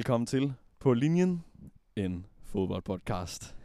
[0.00, 1.44] Velkommen til På Linjen,
[1.96, 3.56] en fodboldpodcast.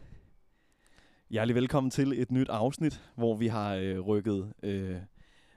[1.30, 4.96] Hjertelig velkommen til et nyt afsnit, hvor vi har øh, rykket øh,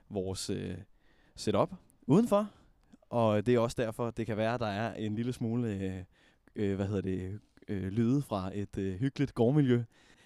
[0.09, 0.77] vores øh,
[1.35, 1.69] setup
[2.07, 2.49] udenfor.
[3.09, 6.03] Og det er også derfor, det kan være, at der er en lille smule øh,
[6.55, 9.83] øh, hvad hedder det, øh, lyde fra et øh, hyggeligt gårdmiljø.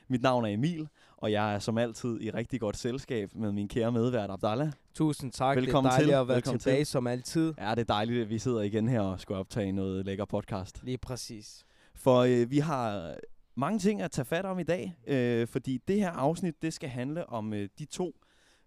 [0.08, 3.68] Mit navn er Emil, og jeg er som altid i rigtig godt selskab med min
[3.68, 4.72] kære medvært Abdallah.
[4.94, 5.58] Tusind tak.
[5.58, 6.22] Velkommen det er dejligt til.
[6.22, 6.86] at være Velkommen tilbage til.
[6.86, 7.54] som altid.
[7.58, 10.84] Ja, det er dejligt, at vi sidder igen her og skal optage noget lækker podcast.
[10.84, 11.66] Lige præcis.
[11.96, 13.16] For øh, vi har
[13.56, 16.90] mange ting at tage fat om i dag, øh, fordi det her afsnit, det skal
[16.90, 18.16] handle om øh, de to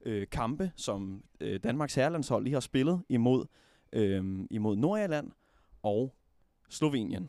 [0.05, 3.45] øh, kampe, som øh, Danmarks herrelandshold lige har spillet imod,
[3.93, 5.31] øh, imod Nordirland
[5.83, 6.15] og
[6.69, 7.29] Slovenien.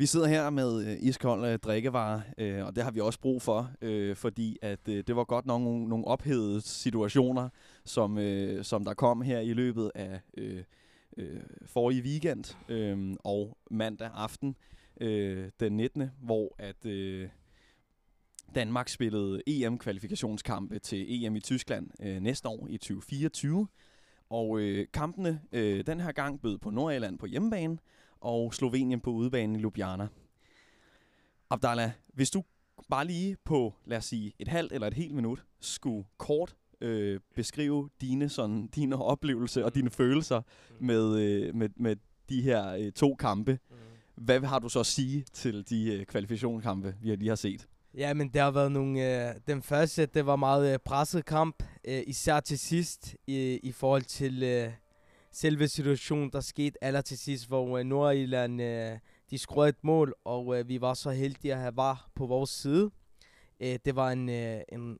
[0.00, 3.42] Vi sidder her med øh, iskold øh, drikkevarer, øh, og det har vi også brug
[3.42, 7.48] for, øh, fordi at øh, det var godt nok nogle, nogle ophedede situationer,
[7.84, 10.62] som, øh, som der kom her i løbet af øh,
[11.16, 14.56] øh, forrige weekend øh, og mandag aften
[15.00, 17.28] øh, den 19., hvor at øh,
[18.54, 23.68] Danmark spillede EM-kvalifikationskampe til EM i Tyskland øh, næste år i 2024.
[24.30, 27.78] Og øh, kampene øh, den her gang bød på Nordjylland på hjemmebane,
[28.20, 30.08] og Slovenien på udebane i Ljubljana.
[31.50, 32.44] Abdallah, hvis du
[32.90, 37.20] bare lige på, lad os sige, et halvt eller et helt minut, skulle kort øh,
[37.34, 40.42] beskrive dine, sådan, dine oplevelser og dine følelser
[40.80, 41.96] med, øh, med, med
[42.28, 43.58] de her øh, to kampe.
[44.14, 47.68] Hvad har du så at sige til de øh, kvalifikationskampe, vi lige har set?
[47.94, 49.28] Ja, men det har været nogle...
[49.28, 53.72] Øh, den første, det var meget øh, presset kamp, øh, især til sidst, i, i
[53.72, 54.72] forhold til øh,
[55.32, 58.98] selve situationen, der skete aller til sidst, hvor øh, Nordirland, øh,
[59.30, 62.50] de skruede et mål, og øh, vi var så heldige at have var på vores
[62.50, 62.90] side.
[63.60, 64.98] Øh, det var en, øh, en,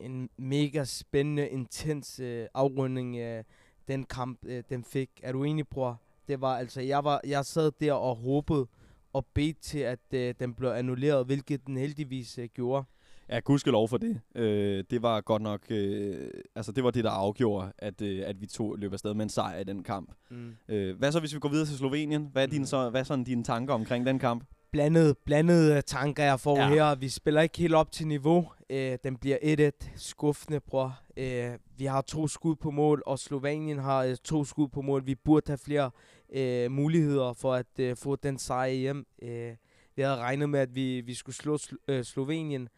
[0.00, 3.44] en mega spændende, intens øh, afrunding, øh,
[3.88, 5.10] den kamp, øh, den fik.
[5.22, 6.00] Er du enig, bror?
[6.28, 8.66] Det var altså, jeg, var, jeg sad der og håbede
[9.12, 12.84] og bedte til, at øh, den blev annulleret, hvilket den heldigvis øh, gjorde.
[13.30, 14.20] Ja, gudskelov for det.
[14.34, 18.40] Øh, det var godt nok, øh, altså det var det, der afgjorde, at, øh, at
[18.40, 20.12] vi to løb afsted med en sejr i den kamp.
[20.30, 20.56] Mm.
[20.68, 22.28] Øh, hvad så, hvis vi går videre til Slovenien?
[22.32, 22.66] Hvad er, dine, Mhm.
[22.66, 24.44] så, hvad er sådan dine tanker omkring den kamp?
[24.72, 26.68] Blandede, blandede øh, tanker, jeg får Ja.
[26.68, 26.94] her.
[26.94, 28.48] Vi spiller ikke helt op til niveau.
[28.70, 29.90] Øh, den bliver 1-1.
[29.96, 30.98] Skuffende, bror.
[31.16, 35.06] Øh, vi har to skud på mål, og Slovenien har øh, to skud på mål.
[35.06, 35.90] Vi burde have flere
[36.32, 39.06] øh, muligheder for at øh, få den sejr hjem.
[39.22, 39.52] Øh,
[39.96, 42.68] vi havde regnet med, at vi, vi skulle slå Slo- øh, Slovenien.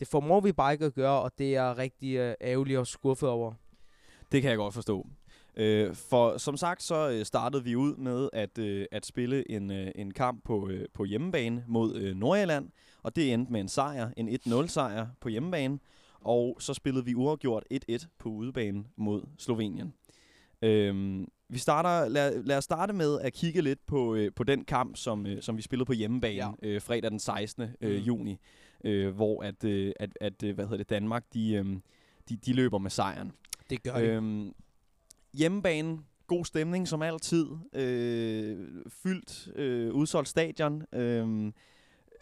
[0.00, 2.86] Det formår vi bare ikke at gøre, og det er jeg rigtig øh, ærgerlig og
[2.86, 3.52] skuffet over.
[4.32, 5.06] Det kan jeg godt forstå.
[5.56, 9.70] Øh, for som sagt, så øh, startede vi ud med at, øh, at spille en,
[9.72, 12.70] øh, en kamp på, øh, på hjemmebane mod øh, Nordjylland,
[13.02, 15.78] og det endte med en sejr, en 1-0 sejr på hjemmebane,
[16.20, 19.94] og så spillede vi uafgjort 1-1 på udebane mod Slovenien.
[20.62, 24.64] Øhm, vi starter, lad, lad os starte med at kigge lidt på, øh, på den
[24.64, 26.50] kamp, som, øh, som vi spillede på hjemmebane Ja.
[26.62, 27.62] øh, fredag den 16.
[27.80, 28.04] Øh, Mm.
[28.04, 28.38] juni,
[28.84, 31.76] øh, hvor at, øh, at, at øh, hvad hedder det, Danmark de, øh,
[32.28, 33.32] de, de løber med sejren.
[33.70, 34.06] Det gør vi.
[34.06, 34.54] Øhm,
[35.34, 37.46] hjemmebane, god stemning som altid.
[37.72, 40.82] Øh, fyldt, øh, udsolgt stadion.
[40.94, 41.52] Øh,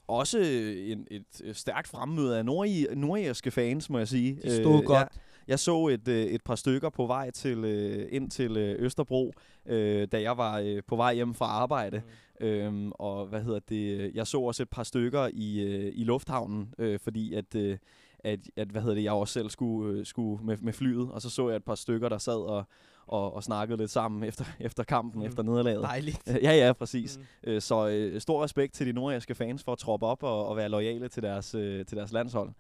[0.06, 4.41] også en, et øh, stærkt fremmøde af nordi, nordirske fans, må jeg sige.
[4.42, 4.98] De stod godt.
[4.98, 5.08] Jeg,
[5.48, 9.32] jeg så et, øh, et par stykker på vej til øh, ind til øh, Østerbro,
[9.66, 12.03] øh, da jeg var øh, på vej hjem fra arbejde.
[12.41, 12.47] Mm.
[12.47, 14.10] Øhm, og hvad hedder det?
[14.14, 17.78] Jeg så også et par stykker i, øh, i lufthavnen, øh, fordi at, øh,
[18.19, 21.22] at, at hvad hedder det, jeg også selv skulle, øh, skulle med, med flyet, og
[21.22, 22.65] så så jeg et par stykker, der sad og,
[23.06, 25.26] og, og snakkede lidt sammen efter, efter kampen, Mm.
[25.26, 25.82] efter nederlaget.
[25.82, 26.22] Dejligt.
[26.28, 27.19] Øh, Ja, ja, præcis.
[27.19, 27.25] Mm.
[27.50, 30.56] Øh, så øh, stor respekt til de nordirske fans for at troppe op og, og
[30.56, 32.50] være lojale til deres, øh, til deres landshold.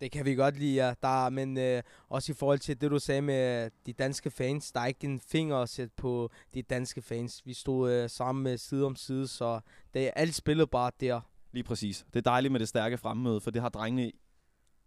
[0.00, 0.94] Det kan vi godt lide, ja.
[1.02, 4.80] Der, men øh, også i forhold til det, du sagde med de danske fans, der
[4.80, 7.46] er ikke en finger at sætte på de danske fans.
[7.46, 9.60] Vi stod øh, sammen med side om side, så
[9.94, 11.20] det er alt spillet bare der.
[11.52, 12.06] Lige præcis.
[12.12, 14.12] Det er dejligt med det stærke fremmøde, for det har drengene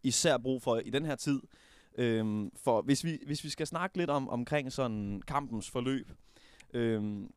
[0.03, 1.41] især brug for i den her tid.
[1.97, 6.11] Øhm, for hvis vi, hvis vi skal snakke lidt om omkring sådan kampens forløb.
[6.73, 7.31] Øhm,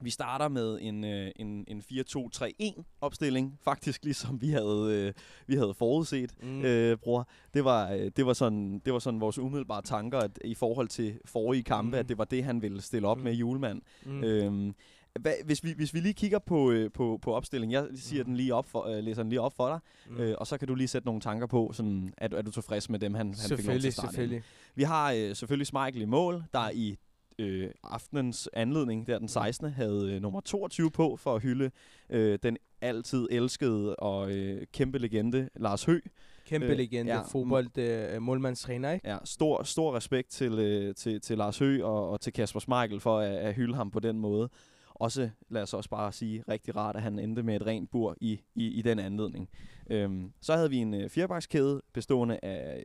[0.00, 5.12] vi starter med en, øh, en, en 4-2-3-1 opstilling, faktisk ligesom vi havde, øh,
[5.46, 6.48] vi havde forudset, Mm.
[6.48, 6.62] mm.
[6.64, 7.28] øh, bror.
[7.54, 10.88] Det var, øh, det, var sådan, det var sådan vores umiddelbare tanker at, i forhold
[10.88, 11.90] til forrige kampe, Mm.
[11.90, 11.98] mm.
[11.98, 13.20] at det var det, han ville stille op Mm.
[13.20, 13.24] mm.
[13.24, 13.82] med julemand.
[14.06, 14.24] mm.
[14.24, 14.74] Øhm,
[15.20, 18.28] hvad, hvis, vi, hvis vi lige kigger på, øh, på, på opstillingen, jeg siger Mhm.
[18.30, 19.78] den lige op for, øh, læser den lige op for dig,
[20.08, 20.14] mm.
[20.14, 20.20] mm.
[20.20, 22.50] øh, og så kan du lige sætte nogle tanker på, sådan, er, du, er du
[22.50, 24.12] tilfreds med dem, han, han fik lov til at selvfølgelig, starte ind?
[24.12, 24.42] selvfølgelig.
[24.74, 26.96] Vi har øh, selvfølgelig Schmeichel i mål, der i
[27.38, 29.70] øh, aftenens anledning, der den 16.
[29.70, 31.70] havde øh, nummer 22 på for at hylde
[32.10, 36.00] øh, den altid elskede og øh, kæmpe legende Lars Hø.
[36.46, 39.08] Kæmpe Øh, legende, ja, ja, fodbold, øh, målmandstræner, ikke?
[39.08, 43.00] Ja, stor, stor respekt til, øh, til, til Lars Hø og, og til Kasper Schmeichel
[43.00, 44.48] for at, at hylde ham på den måde.
[44.94, 48.16] Også, lad os også bare sige, rigtig rart, at han endte med et rent bur
[48.20, 49.48] i, i, i den anledning.
[49.90, 52.84] Øhm, så havde vi en øh, firebakskæde bestående af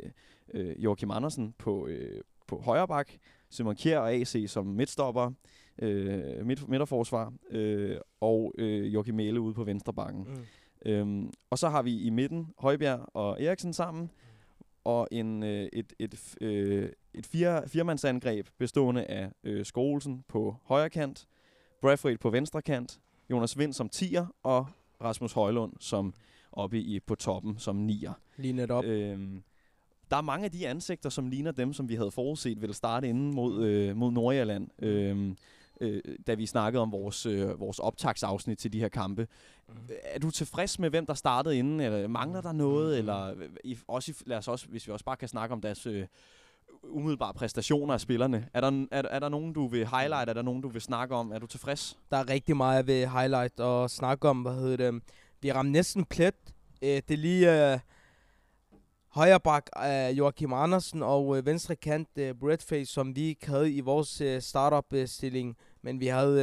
[0.54, 3.12] øh, Joachim Andersen på, øh, på højre bak,
[3.52, 5.32] Simon Kjær og AC som midtstopper,
[5.82, 10.28] øh, midt, midterforsvar, øh, og øh, Joachim Mæle ude på venstre bakken.
[10.28, 10.46] Mm.
[10.86, 14.12] Øhm, og så har vi i midten Højbjerg og Eriksen sammen,
[14.84, 20.90] og en, øh, et, et, øh, et fire, firemandsangreb bestående af øh, Skålsen på højre
[20.90, 21.28] kant,
[21.82, 23.00] Brathwaite på venstre kant,
[23.30, 24.68] Jonas Vind som tier og
[25.02, 26.14] Rasmus Højlund som
[26.52, 28.14] oppe i, på toppen som nier.
[28.38, 28.86] Lige netop.
[28.86, 29.44] Øhm,
[30.12, 33.10] der er mange af de ansigter, som ligner dem, som vi havde forudset ville starte
[33.10, 35.38] inden mod, øh, mod Nordjylland, øhm,
[35.82, 39.28] øh, da vi snakkede om vores, øh, vores optagsafsnit til de her kampe.
[39.70, 39.76] Mm.
[40.04, 42.90] Er du tilfreds med, hvem der startede inden, eller mangler der noget?
[42.90, 42.98] Mhm.
[43.00, 45.62] Eller øh, i, også, i- lad os også, hvis vi også bare kan snakke om
[45.62, 46.06] deres øh,
[46.84, 48.48] umiddelbare præstationer af spillerne.
[48.54, 50.30] Er der, er, er der nogen, du vil highlight?
[50.30, 51.32] Er der nogen, du vil snakke om?
[51.32, 51.98] Er du tilfreds?
[52.12, 54.42] Der er rigtig meget, jeg vil highlight og snakke om.
[54.42, 55.02] Hvad hedder det?
[55.42, 56.36] Vi ramte næsten plet.
[56.82, 57.80] Øh, det er lige øh,
[59.14, 63.72] højre bak af Joachim Andersen og øh, venstre kant øh, Bradface, som vi ikke havde
[63.72, 65.58] i vores øh, startup-stilling.
[65.82, 66.42] Men vi havde,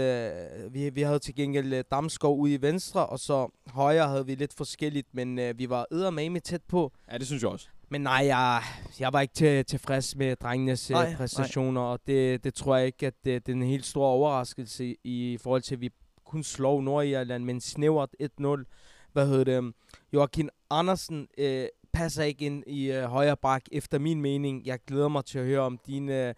[0.64, 4.26] øh, vi, vi havde til gengæld øh, Damskov ude i venstre, og så højre havde
[4.26, 6.92] vi lidt forskelligt, men øh, vi var eddermame tæt på.
[7.12, 7.68] Ja, det synes jeg også.
[7.90, 8.62] Men nej, jeg,
[9.00, 11.90] jeg var ikke til, tilfreds med drengenes Nej, nej, præstationer, nej.
[11.90, 15.38] og det, det tror jeg ikke, at det, det er en helt stor overraskelse i,
[15.42, 15.90] forhold til, at vi
[16.24, 18.64] kun slår Nordirland med en snævert 1-0.
[19.12, 19.74] Hvad hedder det?
[20.12, 21.66] Joachim Andersen øh,
[21.98, 24.66] passer ikke ind i øh, højre bak, efter min mening.
[24.66, 26.34] Jeg glæder mig til at høre om dine, øh,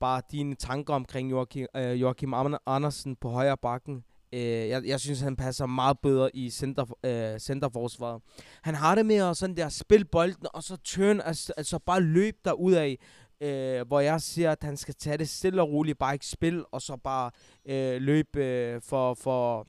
[0.00, 2.34] bare dine tanker omkring Joachim, øh, Joachim
[2.66, 4.04] Andersen på højre bakken.
[4.32, 8.22] Øh, jeg, jeg synes, han passer meget bedre i center, øh, centerforsvaret.
[8.62, 12.00] Han har det med at sådan der spille bolden, og så turn, altså, altså bare
[12.00, 12.98] løb der ud af,
[13.40, 16.64] øh, hvor jeg siger, at han skal tage det stille og roligt, bare ikke spil,
[16.72, 17.30] og så bare
[17.68, 19.66] øh, løbe øh, for, for,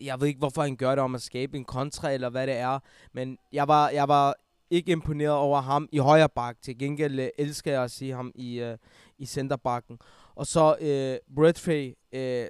[0.00, 2.56] jeg ved ikke, hvorfor han gør det, om at skabe en kontra, eller hvad det
[2.56, 2.78] er,
[3.12, 4.34] men jeg var, jeg var
[4.70, 6.56] ikke imponeret over ham i højre bak.
[6.62, 8.78] Til gengæld øh, elsker jeg at se ham i, øh,
[9.18, 9.98] i centerbakken.
[10.34, 12.48] Og så øh, Bradfay, øh,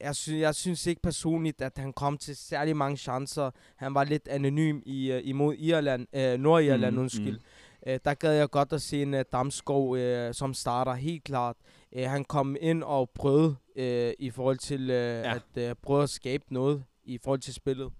[0.00, 3.50] jeg, sy- jeg synes ikke personligt, at han kom til særlig mange chancer.
[3.76, 7.38] Han var lidt anonym i, øh, imod Irland, øh, Nordirland, mm, undskyld.
[7.38, 7.92] Mm.
[7.92, 11.56] Øh, der gad jeg godt at se en uh, Damskov øh, som starter, helt klart.
[11.60, 15.34] Øh, han kom ind og prøvede øh, i forhold til øh, ja.
[15.34, 17.92] at øh, prøve at skabe noget i forhold til spillet.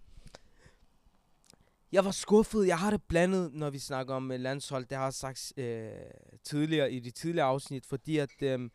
[1.93, 2.67] Jeg var skuffet.
[2.67, 4.87] Jeg har det blandet, når vi snakker om øh, landshold.
[4.87, 5.91] Det har jeg sagt øh,
[6.45, 8.71] tidligere i de tidligere afsnit, fordi at øh,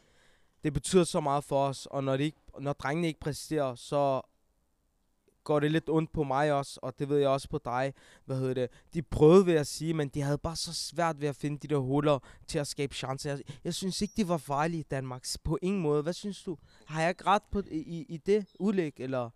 [0.63, 4.21] det betyder så meget for os, og når, de ikke, når drengene ikke præsterer, så
[5.43, 7.93] går det lidt ondt på mig også, og det ved jeg også på dig.
[8.25, 8.69] Hvad hedder det?
[8.93, 11.67] De prøvede ved at sige, men de havde bare så svært ved at finde de
[11.67, 13.29] der huller til at skabe chancer.
[13.29, 15.25] Jeg, jeg synes ikke, de var farlige i Danmark.
[15.43, 16.03] På ingen måde.
[16.03, 16.57] Hvad synes du?
[16.85, 19.29] Har jeg ikke ret på, i, i, i det udlæg, eller?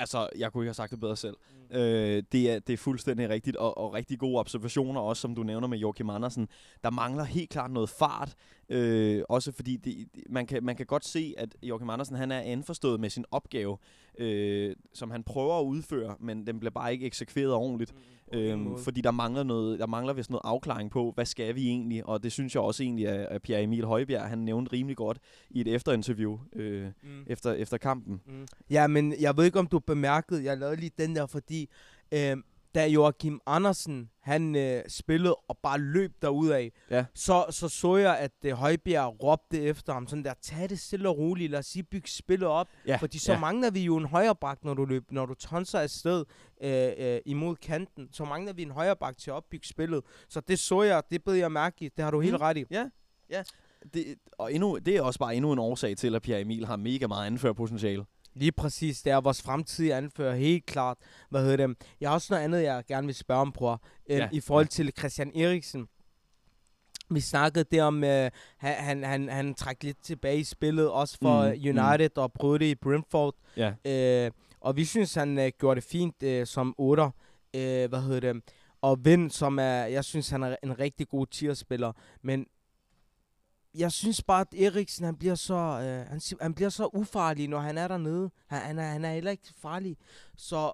[0.00, 1.36] Altså, jeg kunne ikke have sagt det bedre selv.
[1.70, 1.76] Mm.
[1.76, 5.42] Øh, det, er, det er fuldstændig rigtigt, og, og rigtig gode observationer, også som du
[5.42, 6.48] nævner med Joachim Andersen.
[6.84, 8.34] Der mangler helt klart noget fart,
[8.68, 12.32] øh, også fordi det, det, man, kan, man kan godt se, at Joachim Andersen han
[12.32, 13.76] er indforstået med sin opgave,
[14.18, 17.94] øh, som han prøver at udføre, men den bliver bare ikke eksekveret ordentligt.
[18.32, 22.06] Øhm, fordi der mangler noget, der mangler vist noget afklaring på, hvad skal vi egentlig?
[22.06, 25.18] Og det synes jeg også egentlig, at, Pierre Emil Højbjerg, han nævnte rimelig godt
[25.50, 27.24] i et efterinterview øh, Mm.
[27.26, 28.20] efter, efter kampen.
[28.26, 28.46] Mm.
[28.70, 31.68] Ja, men jeg ved ikke, om du bemærkede, jeg lavede lige den der, fordi
[32.14, 32.36] øh,
[32.74, 37.04] da Joachim Andersen, han øh, spillede og bare løb derudad, Ja.
[37.14, 41.08] så, så så jeg, at øh, Højbjerg råbte efter ham, sådan der, tag det stille
[41.08, 43.38] og roligt, lad os lige bygge spillet op, Ja, fordi så ja.
[43.40, 46.24] mangler vi jo en højre bak, når du løb, når du tonser afsted
[46.62, 50.40] øh, øh, imod kanten, så mangler vi en højre bak til at opbygge spillet, så
[50.40, 52.40] det så jeg, det bed jeg mærke i, det har du helt Mm.
[52.40, 52.64] ret i.
[53.94, 54.04] Det,
[54.38, 57.06] og endnu, det er også bare endnu en årsag til, at Pierre Emil har mega
[57.06, 58.04] meget anførpotentiale.
[58.40, 60.98] Lige præcis, det er vores fremtidige anfører, helt klart.
[61.30, 61.76] Hvad hedder det?
[62.00, 63.82] Jeg har også noget andet, jeg gerne vil spørge om, bror.
[64.10, 64.68] Øhm, Ja, I forhold ja.
[64.68, 65.88] til Christian Eriksen.
[67.10, 71.18] Vi snakkede der om, øh, han, han, han, han trak lidt tilbage i spillet, også
[71.22, 72.22] for Mm, mm, United, mm.
[72.22, 73.34] og prøvede det i Brentford.
[73.56, 73.72] Ja.
[73.84, 74.30] Øh,
[74.60, 77.02] og vi synes, han øh, gjorde det fint øh, som 8.
[77.02, 77.10] Øh,
[77.88, 78.42] hvad hedder det?
[78.82, 81.92] Og Vind, som er, jeg synes, han er en rigtig god tierspiller.
[82.22, 82.46] Men
[83.74, 87.58] jeg synes bare, at Eriksen, han bliver så, øh, han, han bliver så ufarlig, når
[87.58, 88.30] han er dernede.
[88.46, 89.96] Han, han, er, han er heller ikke farlig.
[90.36, 90.72] Så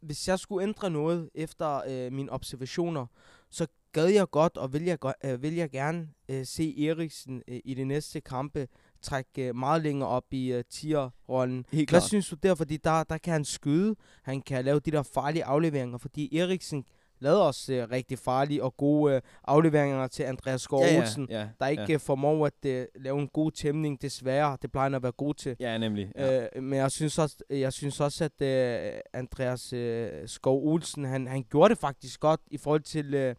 [0.00, 3.06] hvis jeg skulle ændre noget efter øh, mine observationer,
[3.50, 7.60] så gad jeg godt, og vil jeg, øh, vil jeg gerne øh, se Eriksen øh,
[7.64, 8.68] i de næste kampe
[9.02, 11.66] trække øh, meget længere op i uh, tier-rollen.
[11.72, 12.08] Helt Hvad klart.
[12.08, 12.54] synes du der?
[12.54, 16.84] Fordi der, der kan han skyde, han kan lave de der farlige afleveringer, fordi Eriksen
[17.22, 21.40] lavede også uh, rigtig farlige og gode uh, afleveringer til Andreas Skov ja, Olsen, ja,
[21.40, 21.88] ja, der ikke ja.
[21.90, 21.96] ja.
[21.96, 24.58] formår at uh, lave en god tæmning, desværre.
[24.62, 25.56] Det plejer han at være god til.
[25.60, 26.12] Ja, nemlig.
[26.16, 26.42] Ja.
[26.56, 31.26] Øh, men jeg synes også, jeg synes også at øh, Andreas øh, Skov Olsen, han,
[31.26, 33.34] han gjorde det faktisk godt i forhold til, øh,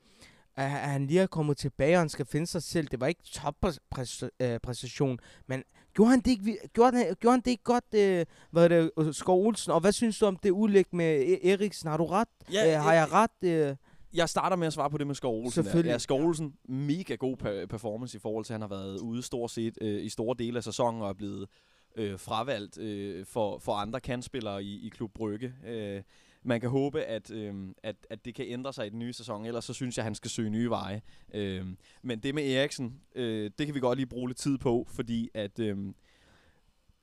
[0.55, 2.87] at han lige er kommet tilbage, og han skal finde sig selv.
[2.87, 7.63] Det var ikke toppræstation, men gjorde han det ikke, gjorde han, gjorde han det ikke
[7.63, 9.71] godt, øh, hvad det, øh, Skov Olsen?
[9.71, 11.89] Og hvad synes du om det ulæg med E- Eriksen?
[11.89, 12.27] Har du ret?
[12.53, 13.31] Ja, øh, har jeg ret?
[13.69, 13.75] Øh?
[14.13, 15.45] Jeg starter med at svare på det med Skov Olsen.
[15.45, 15.51] der.
[15.63, 15.91] Selvfølgelig.
[15.91, 19.21] Ja, Skov Olsen, mega god pe- performance i forhold til, at han har været ude
[19.23, 21.47] stort set øh, i store dele af sæsonen og er blevet
[21.95, 25.53] øh, fravalgt øh, for, for andre kandspillere i, i Klub Brygge.
[25.67, 26.01] Øh,
[26.43, 29.45] man kan håbe, at, øh, at, at det kan ændre sig i den nye sæson,
[29.45, 31.01] ellers så synes jeg, at han skal søge nye veje.
[31.33, 31.65] Øh,
[32.01, 35.29] men det med Eriksen, øh, det kan vi godt lige bruge lidt tid på, fordi
[35.33, 35.93] at øh,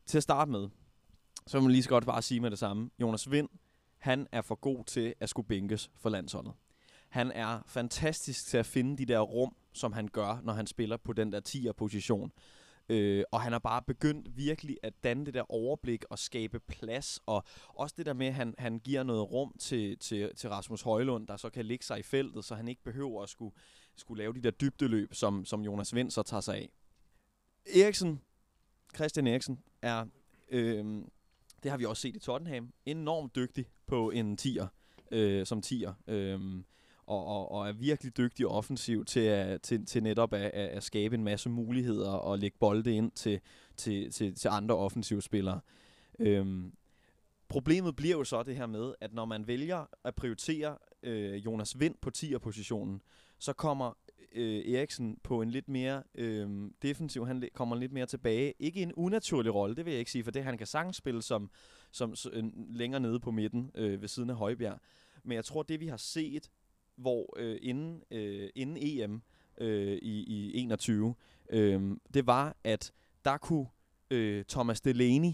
[0.07, 0.69] til at starte med,
[1.47, 2.91] så vil man lige så godt bare sige med det samme.
[3.01, 3.49] Jonas Vind,
[3.99, 6.53] han er for god til at skulle bænkes for landsholdet.
[7.09, 10.97] Han er fantastisk til at finde de der rum, som han gør, når han spiller
[10.97, 12.33] på den der 10'er position.
[12.91, 17.21] Øh, og han har bare begyndt virkelig at danne det der overblik og skabe plads.
[17.27, 20.83] Og også det der med, at han, han giver noget rum til, til, til Rasmus
[20.83, 23.55] Højlund, der så kan ligge sig i feltet, så han ikke behøver at skulle,
[23.97, 26.71] skulle lave de der dybdeløb, som, som Jonas Vind så tager sig af.
[27.75, 28.21] Eriksen,
[28.95, 30.07] Christian Eriksen, er,
[30.49, 31.03] øh,
[31.63, 34.67] det har vi også set i Tottenham, enormt dygtig på en 10'er,
[35.11, 35.93] øh, som 10'er.
[36.13, 36.63] Øh,
[37.11, 40.83] og, og, og er virkelig dygtig offensiv til, at, til, til netop at, at, at
[40.83, 43.41] skabe en masse muligheder og lægge bolde ind til,
[43.77, 45.61] til, til, til andre offensive spillere.
[46.19, 46.73] Øhm,
[47.49, 51.81] problemet bliver jo så det her med, at når man vælger at prioritere øh, Jonas
[51.81, 53.03] Vind på 10'er-positionen,
[53.39, 53.93] så kommer
[54.33, 58.55] øh, Eriksen på en lidt mere øh, defensiv, han kommer lidt mere tilbage.
[58.59, 61.23] Ikke en unaturlig rolle, det vil jeg ikke sige, for det han kan sagtens spille
[61.23, 61.51] som,
[61.93, 64.79] som øh, længere nede på midten øh, ved siden af Højbjerg.
[65.25, 66.51] Men jeg tror, det vi har set
[67.01, 69.23] hvor øh, inden, øh, inden EM
[69.59, 71.15] øh, i, i 21,
[71.51, 72.93] øh, det var, at
[73.25, 73.67] der kunne
[74.11, 75.33] øh, Thomas Delaney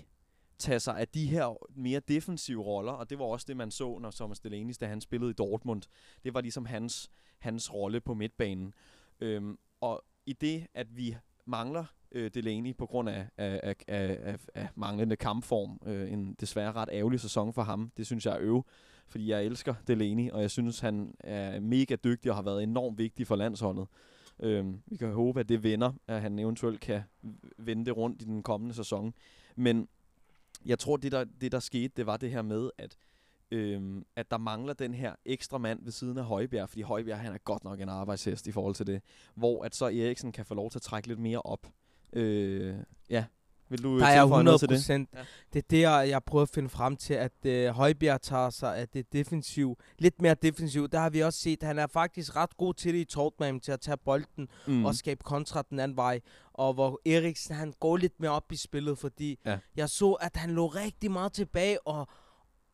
[0.58, 3.98] tage sig af de her mere defensive roller, og det var også det, man så,
[3.98, 5.82] når Thomas Delaney, da han spillede i Dortmund,
[6.24, 8.74] det var ligesom hans, hans rolle på midtbanen.
[9.20, 14.38] Øhm, og i det, at vi mangler øh, Delaney på grund af, af, af, af,
[14.54, 18.40] af, manglende kampform, øh, en desværre ret ærgerlig sæson for ham, det synes jeg er
[18.40, 18.64] øv,
[19.08, 22.98] fordi jeg elsker Delaney, og jeg synes, han er mega dygtig og har været enormt
[22.98, 23.86] vigtig for landsholdet.
[24.40, 27.02] Øhm, vi kan håbe, at det vender, at han eventuelt kan
[27.58, 29.14] vende det rundt i den kommende sæson.
[29.56, 29.88] Men
[30.66, 32.96] jeg tror, det der, det der skete, det var det her med, at,
[33.50, 37.32] øhm, at der mangler den her ekstra mand ved siden af Højbjerg, fordi Højbjerg han
[37.32, 39.02] er godt nok en arbejdshest i forhold til det,
[39.34, 41.66] hvor at så Eriksen kan få lov til at trække lidt mere op.
[42.12, 42.76] Øh,
[43.10, 43.24] ja,
[43.68, 44.76] vil du Der er tilføje 100 noget til det?
[44.76, 45.08] procent.
[45.14, 45.18] Ja.
[45.52, 45.80] Det er det,
[46.10, 49.78] jeg, prøver at finde frem til, at øh, Højbjerg tager sig af det defensiv.
[49.98, 50.88] Lidt mere defensiv.
[50.88, 53.60] Der har vi også set, at han er faktisk ret god til det i Tottenham,
[53.60, 54.72] til at tage bolden Mm.
[54.74, 54.84] mm.
[54.84, 56.20] og skabe kontra den anden vej.
[56.52, 59.58] Og hvor Eriksen, han går lidt mere op i spillet, fordi Ja.
[59.76, 62.08] jeg så, at han lå rigtig meget tilbage, og,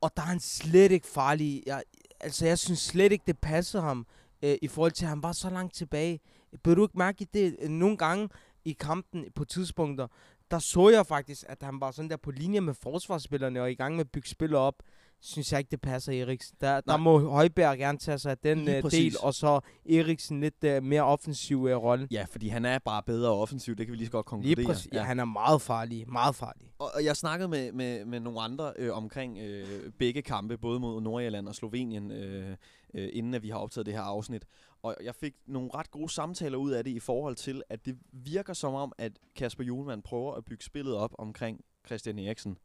[0.00, 1.62] og der er han slet ikke farlig.
[1.66, 1.82] Jeg,
[2.20, 4.06] altså, jeg synes slet ikke, det passede ham,
[4.42, 6.20] øh, i forhold til, at han var så langt tilbage.
[6.64, 7.56] Bør du ikke mærke det?
[7.62, 8.28] Øh, Nogle gange
[8.64, 10.06] i kampen på tidspunkter,
[10.52, 13.74] der så jeg faktisk, at han var sådan der på linje med forsvarsspillerne og i
[13.74, 14.82] gang med at bygge spillet op.
[15.24, 16.56] Synes jeg ikke, det passer Eriksen.
[16.60, 19.12] Der, der må Højberg gerne tage sig af den præcis.
[19.12, 19.60] del, og så
[19.90, 22.08] Eriksen lidt øh, mere offensiv øh, rolle.
[22.10, 24.56] Ja, fordi han er bare bedre offensiv, det kan vi lige så godt konkludere.
[24.56, 24.92] Lige præcis.
[24.92, 25.02] Ja.
[25.02, 26.08] Han er meget farlig.
[26.08, 26.72] Meget farlig.
[26.78, 30.80] Og, og jeg snakkede med, med, med nogle andre øh, omkring øh, begge kampe, både
[30.80, 32.56] mod Nordjylland og Slovenien, øh,
[32.94, 34.44] øh, inden at vi har optaget det her afsnit.
[34.82, 37.98] Og jeg fik nogle ret gode samtaler ud af det i forhold til, at det
[38.12, 42.58] virker som om, at Kasper Julemand prøver at bygge spillet op omkring Christian Eriksen.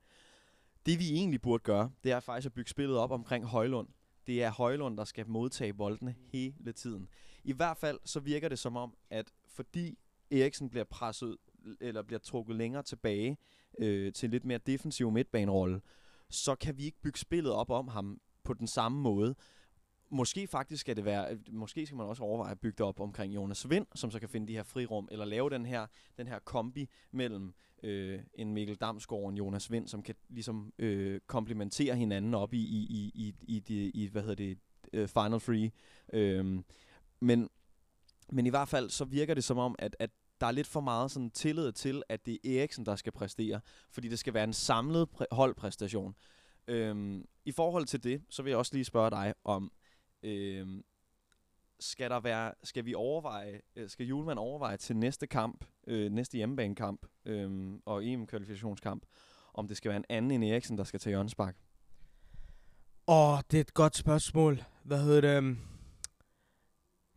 [0.88, 3.88] Det vi egentlig burde gøre, det er faktisk at bygge spillet op omkring Højlund.
[4.27, 7.08] Det er Højlund, der skal modtage boldene hele tiden.
[7.44, 9.98] I hvert fald så virker det som om, at fordi
[10.32, 11.38] Eriksen bliver presset
[11.82, 13.38] eller bliver trukket længere tilbage
[13.79, 15.82] øh, til en lidt mere defensiv midtbanerolle,
[16.29, 19.36] så kan vi ikke bygge spillet op om ham på den samme måde.
[20.10, 23.00] Måske faktisk skal det være, øh, måske skal man også overveje at bygge det op
[23.00, 25.88] omkring Jonas Vind, som så kan finde de her frirum, eller lave den her,
[26.18, 30.74] den her kombi mellem øh, en Mikkel Damsgaard og en Jonas Vind, som kan ligesom
[30.80, 34.58] øh, komplementere hinanden op i, i, i, i, i, de, i hvad hedder det,
[34.94, 35.72] øh, Final Free.
[36.14, 36.64] Øh,
[37.20, 37.50] men,
[38.30, 40.10] men i hvert fald så virker det som om, at, at
[40.42, 43.62] der er lidt for meget sådan tillid til, at det er Eriksen, der skal præstere,
[43.92, 46.16] fordi det skal være en samlet præ- holdpræstation.
[46.68, 49.72] Øhm, I forhold til det, så vil jeg også lige spørge dig om,
[50.27, 50.67] Øh,
[51.79, 56.38] skal der være, skal vi overveje, øh, skal Julemand overveje til næste kamp, øh, næste
[56.38, 59.05] hjemmebanekamp øh, og EM-kvalifikationskamp,
[59.53, 61.48] om det skal være en anden end Eriksen, der skal til Jørgens Åh,
[63.07, 64.63] Åh, det er et godt spørgsmål.
[64.84, 65.38] Hvad hedder det?
[65.38, 65.57] Øhm?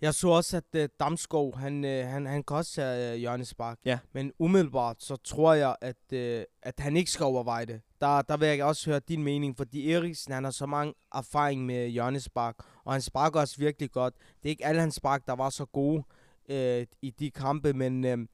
[0.01, 3.55] Jeg så også, at uh, Damskov, han, uh, han, han kan også tage uh, Jørgens
[3.55, 3.79] Bak.
[3.85, 3.99] Ja.
[4.13, 7.81] Men umiddelbart, så tror jeg, at, uh, at han ikke skal overveje det.
[8.01, 11.67] Der, der vil jeg også høre din mening, fordi Eriksen, han har så mange erfaring
[11.67, 12.55] med Jørgens Bak,
[12.85, 14.15] og han sparker også virkelig godt.
[14.43, 16.05] Det er ikke alle hans spark, der var så gode
[16.51, 18.27] uh, i de kampe, men, uh,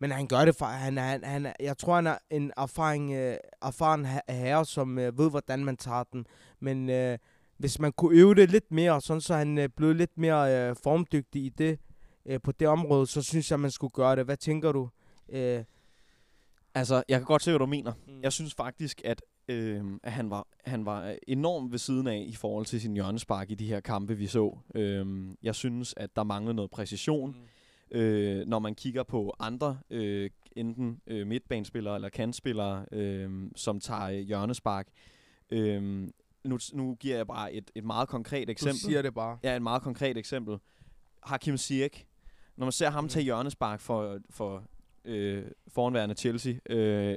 [0.00, 3.34] men han gør det for, han, han, han, jeg tror, han er en erfaring, uh,
[3.62, 6.26] erfaren her- herre, som uh, ved, hvordan man tager den.
[6.60, 7.18] Men uh,
[7.58, 10.76] hvis man kunne øve det lidt mere, sådan så han øh, blev lidt mere øh,
[10.82, 11.78] formdygtig i det,
[12.26, 14.24] øh, på det område, så synes jeg, man skulle gøre det.
[14.24, 14.88] Hvad tænker du?
[15.28, 15.64] Øh,
[16.76, 17.92] Altså, jeg kan godt se, hvad du mener.
[18.06, 18.22] Mm.
[18.22, 22.34] Jeg synes faktisk, at, øh, at han, var, han var enormt ved siden af i
[22.34, 24.58] forhold til sin hjørnespark i de her kampe, vi så.
[24.74, 25.06] Øh,
[25.42, 27.36] jeg synes, at der manglede noget præcision.
[27.90, 27.98] Mm.
[27.98, 34.08] øh, når man kigger på andre, øh, enten øh, midtbanespillere eller kantspillere, øh, som tager
[34.08, 34.88] øh, hjørnespark.
[35.50, 36.08] Øh,
[36.46, 38.78] nu, nu giver jeg bare et, et meget konkret du eksempel.
[38.78, 39.38] siger det bare.
[39.42, 40.58] Ja, et meget konkret eksempel.
[41.22, 42.04] Hakim Ziyech.
[42.56, 43.08] Når man ser ham Mm.
[43.08, 44.64] tage hjørnespark for, for
[45.04, 47.16] øh, foranværende Chelsea øh,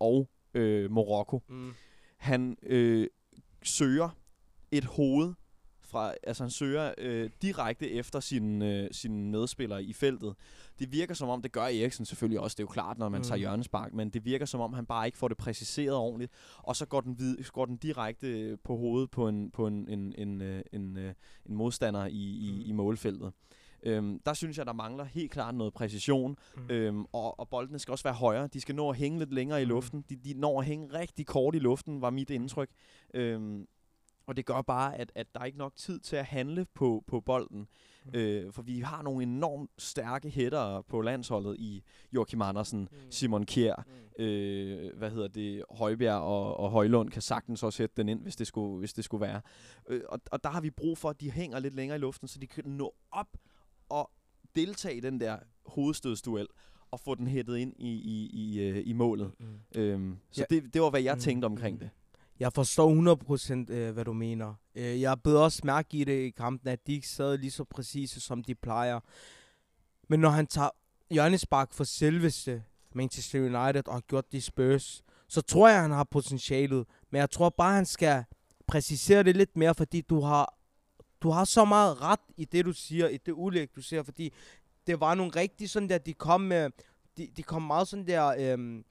[0.00, 1.72] og øh, Morocco, Mm.
[2.16, 3.08] han øh,
[3.62, 4.08] søger
[4.70, 5.34] et hoved
[5.96, 10.34] fra, altså han søger øh, direkte efter sine øh, sin medspillere i feltet.
[10.78, 13.18] Det virker som om, det gør Eriksen selvfølgelig også, det er jo klart, når man
[13.18, 13.24] mm.
[13.24, 16.76] tager hjørnespark, men det virker som om, han bare ikke får det præciseret ordentligt, og
[16.76, 20.42] så går den, vid, går den direkte på hovedet på en, på en, en, en,
[20.42, 21.14] øh, en, øh,
[21.46, 22.10] en modstander i,
[22.48, 22.62] i, Mm.
[22.70, 23.32] i målfeltet.
[23.82, 26.70] Øhm, der synes jeg, der mangler helt klart noget præcision, Mm.
[26.70, 28.46] Øhm, og, og boldene skal også være højere.
[28.46, 29.68] De skal nå at hænge lidt længere i Mm.
[29.68, 30.04] luften.
[30.08, 32.70] De, de når at hænge rigtig kort i luften, var mit indtryk.
[33.14, 33.66] Øhm,
[34.26, 37.04] og det gør bare, at, at der er ikke nok tid til at handle på,
[37.06, 37.68] på bolden.
[38.04, 38.10] Mm.
[38.14, 42.96] Øh, for vi har nogle enormt stærke hættere på landsholdet i Joachim Andersen, Mm.
[43.10, 43.84] Simon Kjær,
[44.18, 44.24] Mm.
[44.24, 48.36] øh, hvad hedder det, Højbjerg og, og Højlund kan sagtens også hætte den ind, hvis
[48.36, 49.40] det skulle, hvis det skulle være.
[49.88, 52.28] Øh, og, og der har vi brug for, at de hænger lidt længere i luften,
[52.28, 53.28] så de kan nå op
[53.88, 54.10] og
[54.56, 56.46] deltage i den der hovedstødsduel
[56.90, 59.32] og få den hættet ind i, i, i, øh, i målet.
[59.38, 59.80] Mm.
[59.80, 60.56] Øhm, så Ja.
[60.56, 61.78] det, det var, hvad jeg Mm, tænkte omkring mm.
[61.80, 61.90] det.
[62.40, 64.54] Jeg forstår 100% øh, hvad du mener.
[64.74, 67.64] Øh, jeg bed også mærke i det i kampen, at de ikke sad lige så
[67.64, 69.00] præcise, som de plejer.
[70.08, 70.70] Men når han tager
[71.10, 72.62] hjørnespark for selveste
[72.94, 76.86] Manchester United og har gjort det Spurs, så tror jeg, han har potentialet.
[77.10, 78.24] Men jeg tror bare, han skal
[78.66, 80.54] præcisere det lidt mere, fordi du har,
[81.20, 84.32] du har så meget ret i det, du siger, i det ulæg, du siger, fordi
[84.86, 86.70] det var nogle rigtig sådan der, de kom med,
[87.16, 88.84] de, de kom meget sådan der, øhm,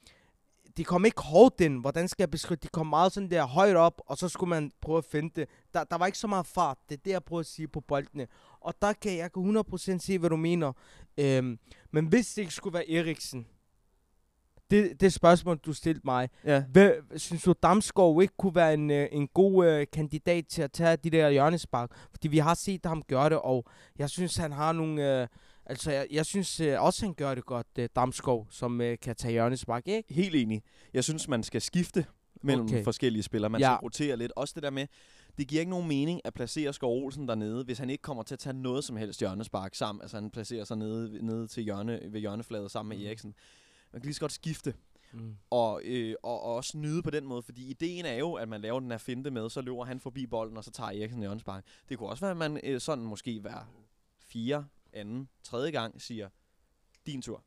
[0.76, 3.76] de kom ikke hårdt ind, hvordan skal jeg beskrive De kom meget sådan der højt
[3.76, 5.48] op, og så skulle man prøve at finde det.
[5.74, 7.80] Der, der var ikke så meget fart, det er det, jeg prøver at sige på
[7.80, 8.26] boldene.
[8.60, 10.72] Og der kan jeg kan 100% se, hvad du mener.
[11.18, 11.58] Øhm,
[11.90, 13.46] men hvis det ikke skulle være Eriksen,
[14.70, 16.64] det, det spørgsmål, du stillede mig, Ja.
[16.72, 20.72] hvad, synes du, Damskov ikke kunne være en, øh, en god øh, kandidat til at
[20.72, 21.90] tage de der hjørnespark?
[22.10, 23.64] Fordi vi har set ham gøre det, og
[23.98, 25.20] jeg synes, han har nogle...
[25.22, 25.28] Øh,
[25.66, 29.16] altså, jeg, jeg synes øh, også, han gør det godt, øh, Damskov, som øh, kan
[29.16, 30.14] tage hjørnespark, ikke?
[30.14, 30.62] Helt enig.
[30.94, 32.06] Jeg synes, man skal skifte
[32.42, 32.84] mellem okay.
[32.84, 33.50] Forskellige spillere.
[33.50, 33.66] Man Ja.
[33.76, 34.32] skal rotere lidt.
[34.36, 34.86] Også det der med,
[35.38, 38.34] det giver ikke nogen mening at placere Skov Olsen dernede, hvis han ikke kommer til
[38.34, 40.02] at tage noget som helst hjørnespark sammen.
[40.02, 43.06] Altså han placerer sig nede, nede til hjørne, ved hjørnefladet sammen med Mhm.
[43.06, 43.34] Eriksen.
[43.92, 44.74] Man kan lige så godt skifte.
[45.12, 45.36] Mm.
[45.50, 48.60] og, øh, og, og også nyde på den måde, fordi ideen er jo, at man
[48.60, 51.64] laver den her finte med, så løber han forbi bolden, og så tager Eriksen hjørnespark.
[51.88, 53.70] Det kunne også være, at man øh, sådan måske hver
[54.20, 54.64] fire,
[54.96, 56.28] anden, tredje gang siger,
[57.06, 57.44] din tur.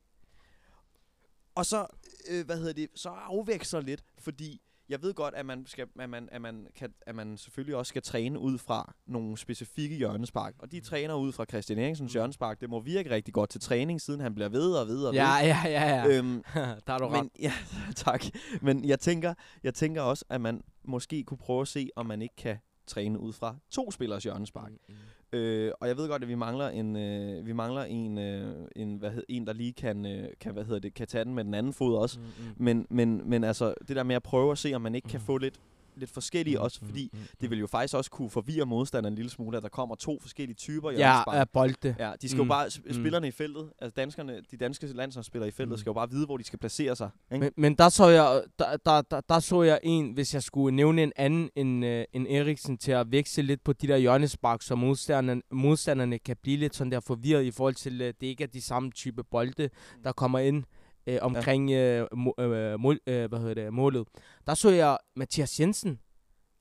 [1.54, 1.86] Og så,
[2.30, 6.10] øh, hvad hedder det, så afveksler lidt, fordi jeg ved godt, at man, skal, at,
[6.10, 10.54] man, at, man kan, at man selvfølgelig også skal træne ud fra nogle specifikke hjørnespark.
[10.58, 12.12] Og de træner ud fra Christian Eriksens Mm.
[12.12, 12.60] hjørnespark.
[12.60, 15.20] Det må virke rigtig godt til træning, siden han bliver ved og ved og ved.
[15.20, 16.06] Ja, ja, ja, ja.
[16.08, 16.42] Øhm,
[16.86, 17.22] der er du ret.
[17.22, 17.52] men, ja,
[17.96, 18.24] tak.
[18.62, 22.22] Men jeg tænker, jeg tænker også, at man måske kunne prøve at se, om man
[22.22, 24.70] ikke kan træne ud fra to spillers hjørnespark.
[24.70, 24.94] Mm, mm.
[25.32, 28.96] Øh, og jeg ved godt, at vi mangler en, øh, vi mangler en, øh, en,
[28.96, 31.44] hvad hed, en der lige kan, øh, kan, hvad hedder det, kan tage den med
[31.44, 32.18] den anden fod også.
[32.18, 32.64] Mm, mm.
[32.64, 35.20] Men, men, men altså, det der med at prøve at se, om man ikke kan
[35.20, 35.26] Mm.
[35.26, 35.60] få lidt,
[36.00, 37.50] lidt forskellige Mm, også, mm, fordi mm, det mm.
[37.50, 40.56] vil jo faktisk også kunne forvirre modstanderen en lille smule, at der kommer to forskellige
[40.56, 41.34] typer Ja, hjørnespark.
[41.36, 41.94] af bolde.
[41.98, 42.38] Ja, de skal mm.
[42.38, 42.48] jo Mm.
[42.48, 42.92] bare, sp- Mm.
[42.92, 45.72] spillerne i feltet, altså danskerne, de danske landsholdsspillere i feltet, mm.
[45.72, 45.78] Mm.
[45.78, 47.10] skal jo bare vide, hvor de skal placere sig.
[47.32, 47.44] Ikke?
[47.44, 50.76] Men, men der så jeg der, der, der, der så jeg en, hvis jeg skulle
[50.76, 54.62] nævne en anden end, øh, end Eriksen til at veksle lidt på de der hjørnespark,
[54.62, 58.44] så modstanderne, modstanderne kan blive lidt sådan der forvirret i forhold til, øh, det ikke
[58.44, 59.70] er de samme type bolde,
[60.04, 60.64] der kommer ind
[61.14, 64.08] øh, omkring øh, må, øh, mål, øh, hvad hedder det, målet.
[64.46, 65.98] Der så jeg Mathias Jensen.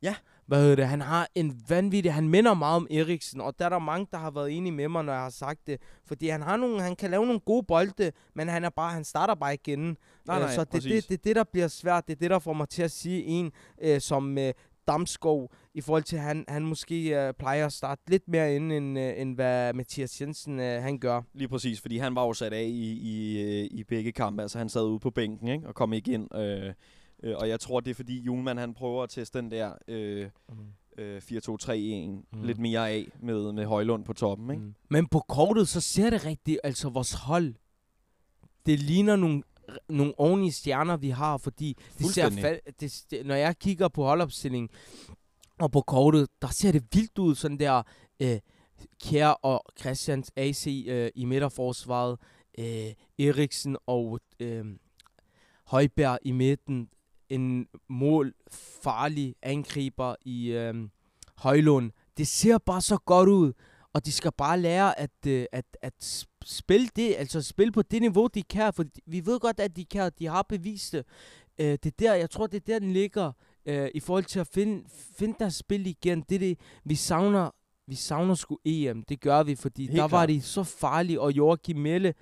[0.01, 0.15] Ja.
[0.47, 3.69] hvad hedder det, han har en vanvittig, han minder meget om Eriksen, og der er
[3.69, 6.41] der mange, der har været enige med mig, når jeg har sagt det, fordi han
[6.41, 9.53] har nogle, han kan lave nogle gode bolde, men han er bare, han starter bare
[9.53, 9.97] igen.
[10.27, 12.39] Nej, Øh, nej, så det, det, det, det, der bliver svært, det er det, der
[12.39, 14.53] får mig til at sige en, øh, som øh,
[14.89, 18.71] Damskov, i forhold til, at han, han måske øh, plejer at starte lidt mere ind,
[18.73, 21.21] end, øh, end hvad Mathias Jensen øh, han gør.
[21.33, 24.41] Lige præcis, fordi han var jo sat af i, i, øh, i begge kampe.
[24.41, 25.67] Altså han sad ude på bænken ikke?
[25.67, 26.35] og kom ikke ind.
[26.35, 26.73] Øh,
[27.23, 30.29] øh, og jeg tror, det er fordi Julemand han prøver at teste den der øh,
[30.97, 32.43] øh, 4-2-3-1 mm.
[32.43, 34.49] lidt mere af med, med Højlund på toppen.
[34.49, 34.63] Ikke?
[34.63, 34.73] Mm.
[34.89, 37.53] Men på kortet, så ser det rigtigt, altså vores hold,
[38.65, 39.43] det ligner nogle,
[39.89, 44.03] nogle ordentlige stjerner, vi har, fordi det ser fa- det, det, når jeg kigger på
[44.03, 44.69] holdopstillingen
[45.59, 47.83] og på kortet, der ser det vildt ud, sådan der
[48.19, 48.39] øh,
[49.03, 52.19] Kjær og Christians AC øh, i midterforsvaret,
[52.59, 54.65] øh, Eriksen og øh,
[55.65, 56.89] Højberg i midten,
[57.29, 58.33] en mål
[58.83, 60.73] farlig angriber i øh,
[61.37, 61.91] Højlund.
[62.17, 63.53] Det ser bare så godt ud,
[63.93, 68.01] og de skal bare lære at, øh, at, at spille det, altså spille på det
[68.01, 71.05] niveau, de kan, for vi ved godt, at de kan, de har bevist det.
[71.59, 73.31] Øh, det er der, jeg tror, det er der, den ligger,
[73.65, 74.83] øh, i forhold til at finde,
[75.17, 76.21] finde deres spil igen.
[76.29, 77.49] Det er det, vi savner,
[77.87, 80.29] vi savner sgu EM, det gør vi, fordi Helt der var klart.
[80.29, 82.13] de så farlige, og Joachim Melle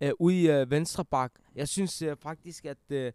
[0.00, 1.32] øh, ude i øh, venstre bak.
[1.54, 3.12] Jeg synes øh, faktisk, at øh,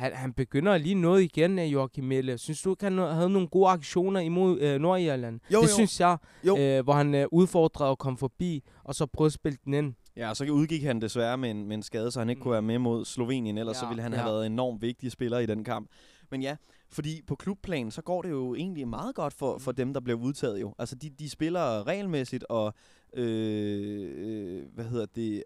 [0.00, 2.38] han, han begynder lige noget igen af Joachim Melle.
[2.38, 5.40] Synes du ikke, han havde nogle gode aktioner imod øh, Nordirland?
[5.52, 5.72] Jo, det jo.
[5.74, 6.58] synes jeg, Jo.
[6.58, 9.94] Øh, hvor han øh, udfordrede og kom forbi, og så prøvede at spille den ind.
[10.16, 12.42] Ja, og så udgik han desværre med en, med en skade, så han ikke Mm.
[12.42, 13.58] kunne være med mod Slovenien.
[13.58, 14.18] Ellers Ja, så ville han ja.
[14.18, 15.88] have været en enormt vigtig spiller i den kamp.
[16.30, 16.56] Men ja,
[16.92, 20.18] fordi på klubplan, så går det jo egentlig meget godt for, for dem, der bliver
[20.18, 20.74] udtaget jo.
[20.78, 22.74] Altså, de, de spiller regelmæssigt, og
[23.14, 25.42] øh, øh, hvad hedder det,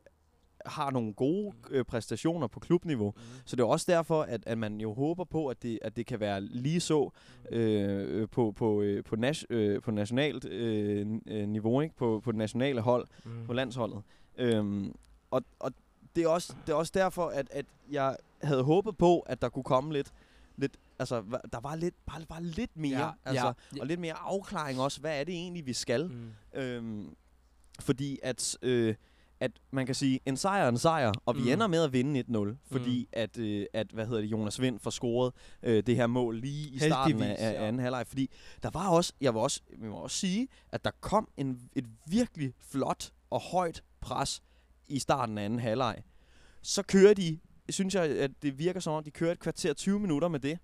[0.67, 3.15] har nogle gode øh, præstationer på klubniveau.
[3.45, 6.07] Så det er også derfor, at, at man jo håber på, at det, at det
[6.07, 7.11] kan være lige så
[7.51, 11.95] øh, øh, på, på, øh, på, nas, øh, på nationalt øh, øh, niveau, ikke?
[11.97, 13.47] På, på det nationale hold, Mm.
[13.47, 14.03] på landsholdet.
[14.39, 14.95] Øhm,
[15.31, 15.73] og og
[16.17, 19.49] det, er også, det er også derfor, at, at jeg havde håbet på, at der
[19.49, 20.13] kunne komme lidt,
[20.57, 21.23] lidt altså,
[21.53, 23.81] der var lidt, bare, bare lidt mere, Ja, altså, ja.
[23.81, 26.07] og lidt mere afklaring også, hvad er det egentlig, vi skal?
[26.09, 26.61] Mm.
[26.61, 27.15] Øhm,
[27.81, 28.95] fordi at, øh,
[29.45, 31.49] at man kan sige, en sejr er en sejr, og vi Mm.
[31.49, 34.91] ender med at vinde 1-0, fordi at, øh, at, hvad hedder det, Jonas Vind får
[34.91, 37.67] scoret øh, det her mål lige i starten af, Heldigvis, af ja.
[37.67, 38.07] anden halvleg.
[38.07, 38.31] Fordi
[38.63, 41.85] der var også, jeg vil også, vi må også sige, at der kom en, et
[42.07, 44.43] virkelig flot og højt pres
[44.89, 46.03] i starten af anden halvleg.
[46.63, 50.01] Så kører de, synes jeg, at det virker som om, de kører et kvarter 20
[50.01, 50.59] minutter med det.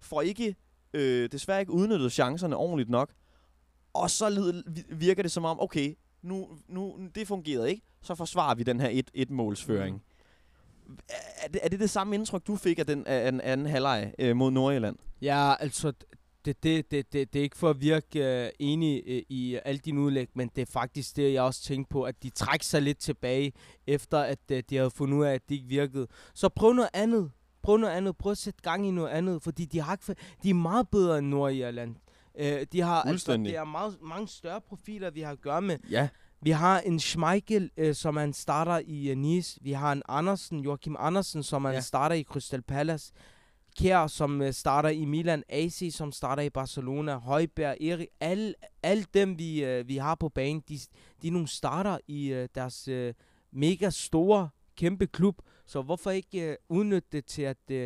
[0.00, 0.56] Får ikke,
[0.94, 3.12] øh, desværre ikke udnyttet chancerne ordentligt nok.
[3.92, 5.94] Og så virker det som om, okay,
[6.26, 9.94] nu, nu det fungerede ikke, så forsvarer vi den her et, et målsføring.
[9.94, 10.02] Mm.
[11.42, 14.12] Er, det, er det det samme indtryk, du fik af den af, den anden halvleg
[14.18, 14.96] øh, mod Nordjylland?
[15.22, 15.92] Ja, altså,
[16.44, 19.84] det, det, det, det, det er ikke for at virke øh, enig øh, i alt
[19.84, 22.82] din udlæg, men det er faktisk det, jeg også tænkte på, at de trækker sig
[22.82, 23.52] lidt tilbage,
[23.86, 26.06] efter at øh, de havde fundet ud af, at det ikke virkede.
[26.34, 27.30] Så prøv noget andet.
[27.62, 28.16] Prøv noget andet.
[28.16, 31.18] Prøv at sætte gang i noget andet, fordi de, har ikke, de er meget bedre
[31.18, 31.96] end Nordirland.
[32.38, 35.78] Øh, de har altså, det er meget, mange større profiler, vi har at gøre med.
[35.90, 36.08] Ja.
[36.42, 39.58] Vi har en Schmeichel, øh, som han starter i uh, Nice.
[39.62, 41.80] Vi har en Andersen, Joachim Andersen, som han Ja.
[41.80, 43.12] starter i Crystal Palace.
[43.78, 45.42] Kjær, som uh, starter i Milan.
[45.48, 47.16] AC, som starter i Barcelona.
[47.18, 48.08] Højberg, Erik.
[48.20, 50.78] Alle, alle dem, vi, uh, vi har på banen, de,
[51.22, 53.08] de er nogle starter i uh, deres uh,
[53.52, 55.38] mega store, kæmpe klub.
[55.66, 57.76] Så hvorfor ikke uh, udnytte det til at uh,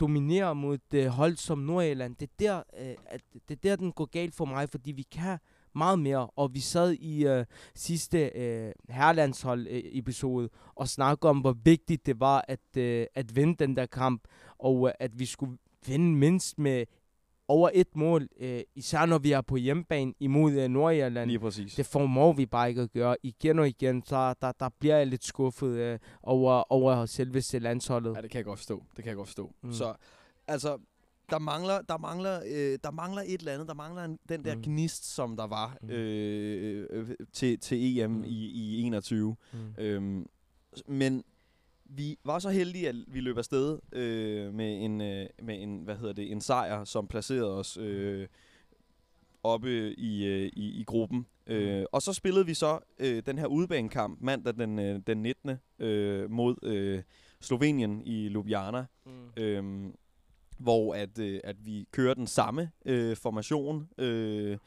[0.00, 2.16] dominere mod et hold som Nordjylland?
[2.16, 5.02] Det er, der, øh, at, det er der, den går galt for mig, fordi vi
[5.02, 5.38] kan
[5.74, 6.26] meget mere.
[6.26, 12.20] Og vi sad i øh, sidste øh, herrelandshold-episode øh, og snakkede om, hvor vigtigt det
[12.20, 14.22] var at, øh, at vinde den der kamp,
[14.58, 16.84] og øh, at vi skulle vinde mindst med
[17.48, 21.30] over et mål, øh, især når vi er på hjemmebane imod øh, Nordjylland.
[21.30, 21.74] Lige præcis.
[21.74, 23.16] Det formår vi bare ikke at gøre.
[23.22, 28.16] Igen og igen, så der, der bliver jeg lidt skuffet øh, over, over selveste landsholdet.
[28.16, 28.84] Ja, det kan jeg godt forstå.
[28.96, 29.52] Det kan jeg godt forstå.
[29.62, 29.72] Mm.
[29.72, 29.94] Så,
[30.48, 30.78] altså,
[31.30, 33.68] der mangler, der mangler, øh, der mangler et eller andet.
[33.68, 34.62] Der mangler en, den der mm.
[34.62, 35.90] Gnist, som der var Mm.
[35.90, 38.24] øh, øh, til, til EM mm.
[38.24, 39.36] I, i 21.
[39.52, 39.58] Mm.
[39.78, 40.26] Øhm,
[40.88, 41.24] men
[41.88, 45.96] vi var så heldige, at vi løb afsted øh, med en, øh, med en, hvad
[45.96, 48.28] hedder det, en sejr, som placerede os øh,
[49.42, 51.26] oppe i, øh, i, i gruppen.
[51.46, 55.50] Øh, og så spillede vi så øh, den her udebanekamp mandag den, øh, den 19.
[55.78, 57.02] Øh, mod øh,
[57.40, 58.86] Slovenien i Ljubljana.
[59.06, 59.42] Mm.
[59.42, 59.94] Øhm,
[60.58, 64.58] hvor at, øh, at vi kører den samme øh, formation øh,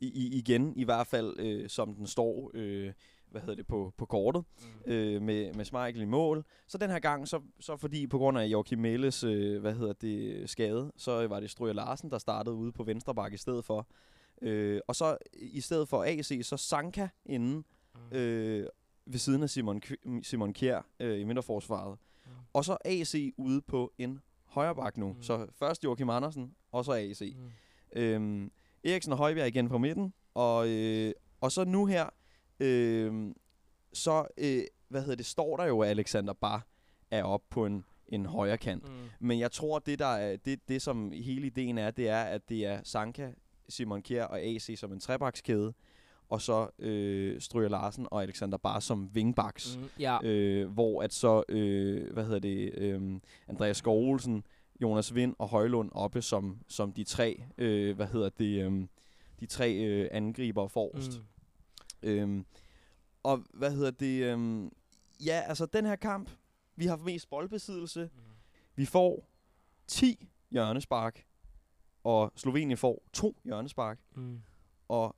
[0.00, 2.92] i, igen, i hvert fald øh, som den står øh,
[3.30, 4.44] hvad hedder det, på, på kortet
[4.86, 4.92] Mm.
[4.92, 6.44] øh, med, med Schmeichel i mål.
[6.66, 9.92] Så den her gang, så, så fordi på grund af Joachim Melles, øh, hvad hedder
[9.92, 13.64] det, skade, så var det Stryger Larsen, der startede ude på venstre bakke i stedet
[13.64, 13.86] for.
[14.42, 17.64] Øh, og så i stedet for AC, så Sanka inden
[18.10, 18.16] Mm.
[18.16, 18.66] øh,
[19.06, 19.82] ved siden af Simon,
[20.22, 21.98] Simon Kjær øh, i midterforsvaret.
[22.26, 22.30] Mm.
[22.52, 25.08] Og så AC ude på en højre bak nu.
[25.12, 25.22] Mm.
[25.22, 27.34] Så først Joachim Andersen, og så AC.
[27.36, 28.00] Mm.
[28.00, 28.50] Øhm,
[28.84, 30.12] Eriksen og Højbjerg igen på midten.
[30.34, 32.06] Og, øh, og så nu her,
[32.60, 33.34] øh,
[33.92, 36.66] så øh, hvad hedder det, står der jo, at Alexander Bar
[37.10, 38.88] er op på en, en højre kant.
[38.88, 38.94] Mm.
[39.20, 42.48] Men jeg tror, det, der er, det, det som hele ideen er, det er, at
[42.48, 43.30] det er Sanka,
[43.68, 45.72] Simon Kjær og AC som en trebakskæde,
[46.28, 49.76] og så øh, Stryger Larsen og Alexander Bar som wingbacks.
[49.76, 49.88] Mm.
[49.98, 50.18] Ja.
[50.22, 54.44] Øh, hvor at så, øh, hvad hedder det, øh, Andreas Skov Olsen,
[54.82, 58.86] Jonas Vind og Højlund oppe som, som de tre, øh, hvad hedder det, øh,
[59.40, 61.18] de tre øh, angriber forrest.
[61.18, 61.24] Mm.
[62.02, 62.44] Øhm,
[63.22, 64.24] og hvad hedder det?
[64.24, 64.72] Øhm,
[65.24, 66.30] ja, altså den her kamp,
[66.76, 68.10] vi har mest boldbesiddelse.
[68.14, 68.20] Mm.
[68.76, 69.28] Vi får
[69.86, 71.24] 10 hjørnespark,
[72.04, 74.40] og Slovenien får to hjørnespark, Mm.
[74.88, 75.16] og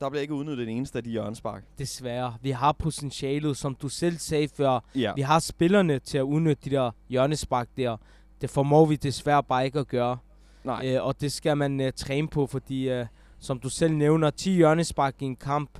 [0.00, 1.64] der bliver ikke udnyttet den eneste af de hjørnespark.
[1.78, 2.36] Desværre.
[2.42, 4.80] Vi har potentialet, som du selv sagde før.
[4.94, 7.96] Ja, Vi har spillerne til at udnytte de der hjørnespark der.
[8.40, 10.18] Det formår vi desværre bare ikke at gøre.
[10.64, 13.06] nej, Øh, og det skal man øh, træne på, fordi som
[13.40, 15.78] som du selv nævner, 10 hjørnespark i en kamp,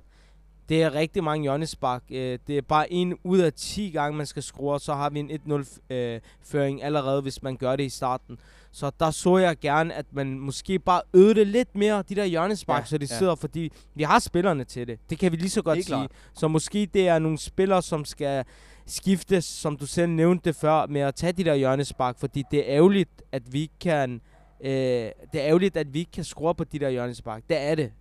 [0.68, 2.02] det er rigtig mange hjørnespark.
[2.10, 5.18] Øh, det er bare en ud af 10 gange, man skal score, så har vi
[5.20, 8.38] en 1-0-føring allerede, hvis man gør det i starten.
[8.72, 12.24] Så der så jeg gerne, at man måske bare øvede det lidt mere, de der
[12.24, 13.18] hjørnespark, Ja, så det ja.
[13.18, 14.98] sidder, fordi vi har spillerne til det.
[15.10, 15.86] Det kan vi lige så godt sige.
[15.86, 16.10] klart.
[16.34, 18.44] Så måske det er nogle spillere, som skal
[18.86, 22.64] skiftes, som du selv nævnte før, med at tage de der hjørnespark, fordi det er
[22.76, 24.20] ærgerligt, at vi kan,
[24.60, 27.42] øh, det er ærgerligt, at vi ikke kan score på de der hjørnespark.
[27.48, 27.92] Det er det.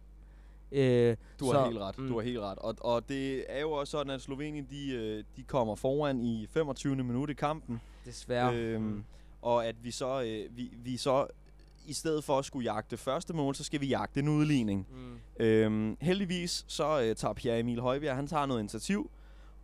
[0.72, 1.98] Øh, du har så- helt ret.
[1.98, 2.08] mm.
[2.08, 2.60] Du har helt ret.
[2.60, 6.48] Og, og det er jo også sådan, at Slovenien, de, øh, de kommer foran i
[6.50, 6.96] 25.
[6.96, 7.82] minut i kampen.
[8.06, 8.56] desværre.
[8.56, 9.04] Øhm,
[9.42, 11.28] og at vi så, øh, vi, vi så
[11.88, 14.88] i stedet for at skulle jagte første mål, så skal vi jagte en udligning.
[14.92, 15.46] Mm.
[15.46, 19.12] Øhm, heldigvis så øh, tager Pierre Emil Højbjerg, han tager noget initiativ,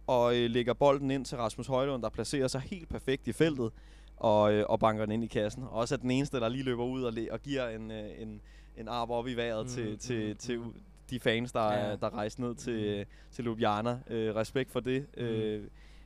[0.08, 3.72] og øh, lægger bolden ind til Rasmus Højlund, der placerer sig helt perfekt i feltet,
[4.18, 5.64] og, øh, og banker den ind i kassen.
[5.64, 8.42] Og også er den eneste, der lige løber ud og, og giver en, øh, en,
[8.78, 10.74] en arm op i vejret Mm, til, mm, til, mm, til mm.
[11.14, 11.96] De fans, der, Ja.
[11.96, 12.80] der rejste ned til, Mm.
[13.00, 14.00] øh, til Ljubljana.
[14.10, 15.06] Øh, respekt for det.
[15.18, 15.24] Mm.
[15.24, 15.64] Øh,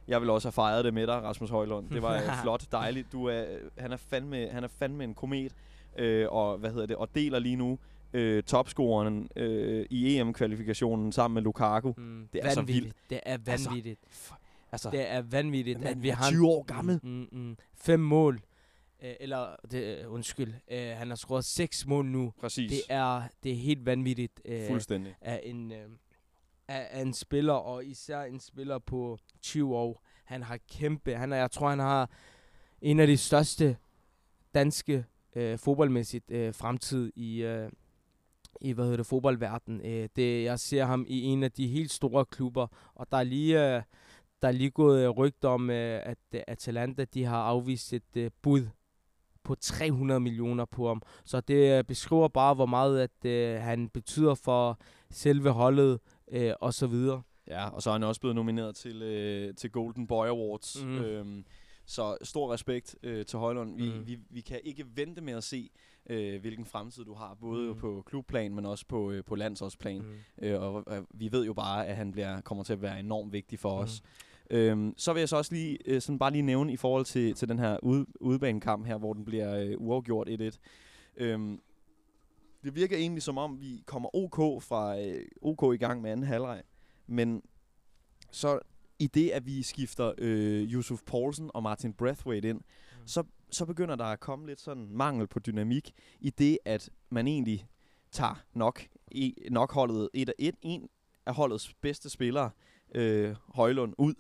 [0.07, 1.89] jeg vil også have fejret det med dig, Rasmus Højlund.
[1.89, 3.11] Det var øh, flot, dejligt.
[3.11, 3.43] Du er,
[3.77, 5.51] han, er fandme, han er fandme en komet,
[5.97, 7.79] øh, og, hvad hedder det, og deler lige nu
[8.13, 11.93] øh, topscoreren øh, i EM-kvalifikationen sammen med Lukaku.
[11.97, 12.27] Mm.
[12.33, 12.83] Det er så vanvittigt.
[12.85, 12.95] vildt.
[13.09, 13.99] Det er Altså, vanvittigt.
[14.71, 16.29] Altså, det er vanvittigt, at vi har...
[16.29, 16.99] 20 år gammel.
[17.03, 17.57] Mm, mm, mm.
[17.75, 18.39] Fem mål.
[19.03, 22.33] Øh, eller, det, øh, undskyld, øh, han har scoret seks mål nu.
[22.39, 22.71] præcis.
[22.71, 24.41] Det er, det er helt vanvittigt.
[24.45, 25.15] Øh, Fuldstændig.
[25.21, 25.89] af en, øh,
[26.67, 30.03] af, af en spiller, og især en spiller på 20 år.
[30.25, 32.09] Han har kæmpe, han er, jeg tror, han har
[32.81, 33.77] en af de største
[34.53, 35.05] danske
[35.35, 37.69] øh, fodboldmæssigt øh, fremtid i, øh,
[38.61, 39.81] i hvad hedder det, fodboldverden.
[39.85, 43.23] Øh, det, jeg ser ham i en af de helt store klubber, og der er
[43.23, 43.81] lige, øh,
[44.41, 48.03] der er lige gået øh, rygter om, øh, at øh, Atalanta de har afvist et
[48.17, 48.67] øh, bud
[49.47, 51.01] på 300 millioner på ham.
[51.25, 54.79] Så det øh, beskriver bare, hvor meget at øh, han betyder for
[55.11, 55.99] selve holdet
[56.31, 57.21] øh, og så videre.
[57.47, 60.83] Ja, og så er han også blevet nomineret til, øh, til Golden Boy Awards.
[60.83, 60.97] Mm.
[60.97, 61.45] Øhm,
[61.85, 63.75] så stor respekt øh, til Højlund.
[63.77, 64.07] Vi, Mhm.
[64.07, 65.69] vi, vi kan ikke vente med at se,
[66.09, 67.79] øh, hvilken fremtid du har, både Mhm.
[67.79, 70.01] på klubplan, men også på, øh, på landsholdsplan.
[70.01, 70.45] Mm.
[70.45, 73.33] Øh, og øh, vi ved jo bare, at han bliver, kommer til at være enormt
[73.33, 73.83] vigtig for Mhm.
[73.83, 74.01] os.
[74.49, 77.33] Øhm, så vil jeg så også lige, øh, sådan bare lige nævne i forhold til,
[77.33, 80.57] til den her ude, udebanekamp her, hvor den bliver øh, uafgjort 1-1.
[81.17, 81.61] Øhm,
[82.63, 86.25] det virker egentlig som om, vi kommer OK fra øh, OK i gang med anden
[86.25, 86.63] halvleg.
[87.07, 87.41] Men
[88.31, 88.59] så
[88.99, 92.57] i det, at vi skifter øh, Yusuf Poulsen og Martin Brathwaite ind,
[93.01, 93.07] Mm.
[93.07, 97.27] så, så begynder der at komme lidt sådan mangel på dynamik i det, at man
[97.27, 97.67] egentlig
[98.11, 98.81] tager nok,
[99.11, 100.89] i, nok holdet et af et, en
[101.25, 102.49] af holdets bedste spillere,
[102.95, 104.13] øh, Højlund, ud.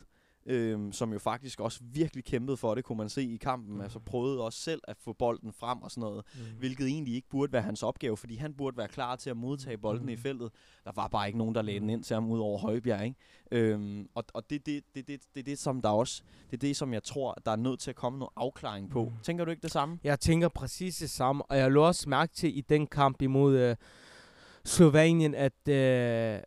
[0.49, 3.73] Øh, som jo faktisk også virkelig kæmpede for det, kunne man se i kampen.
[3.73, 3.81] Mhm.
[3.81, 6.25] Altså prøvede også selv at få bolden frem og sådan noget.
[6.35, 6.39] Mm.
[6.59, 9.77] Hvilket egentlig ikke burde være hans opgave, fordi han burde være klar til at modtage
[9.77, 10.09] bolden mm.
[10.09, 10.51] i feltet.
[10.83, 11.93] Der var bare ikke nogen, der lagde den Mhm.
[11.93, 13.05] ind til ham ud over Højbjerg.
[13.05, 13.15] Ikke?
[13.51, 16.75] Øhm, og og det, det, det, det, det, det, som der også, det er det,
[16.77, 19.03] som jeg tror, der er nødt til at komme noget afklaring på.
[19.05, 19.13] Mhm.
[19.23, 19.99] Tænker du ikke det samme?
[20.03, 23.57] Jeg tænker præcis det samme, og jeg lå også mærke til i den kamp imod
[23.57, 23.75] øh,
[24.65, 26.39] Slovenien, at, øh,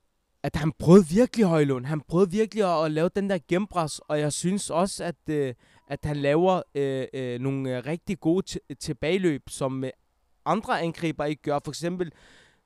[0.42, 1.86] at han prøvede virkelig Højlund.
[1.86, 5.54] Han prøvede virkelig at, at lave den der gennembræs, og jeg synes også, at, øh,
[5.88, 9.90] at han laver øh, øh, nogle øh, rigtig gode tilbageløb, som øh,
[10.44, 11.58] andre angriber ikke gør.
[11.64, 12.12] For eksempel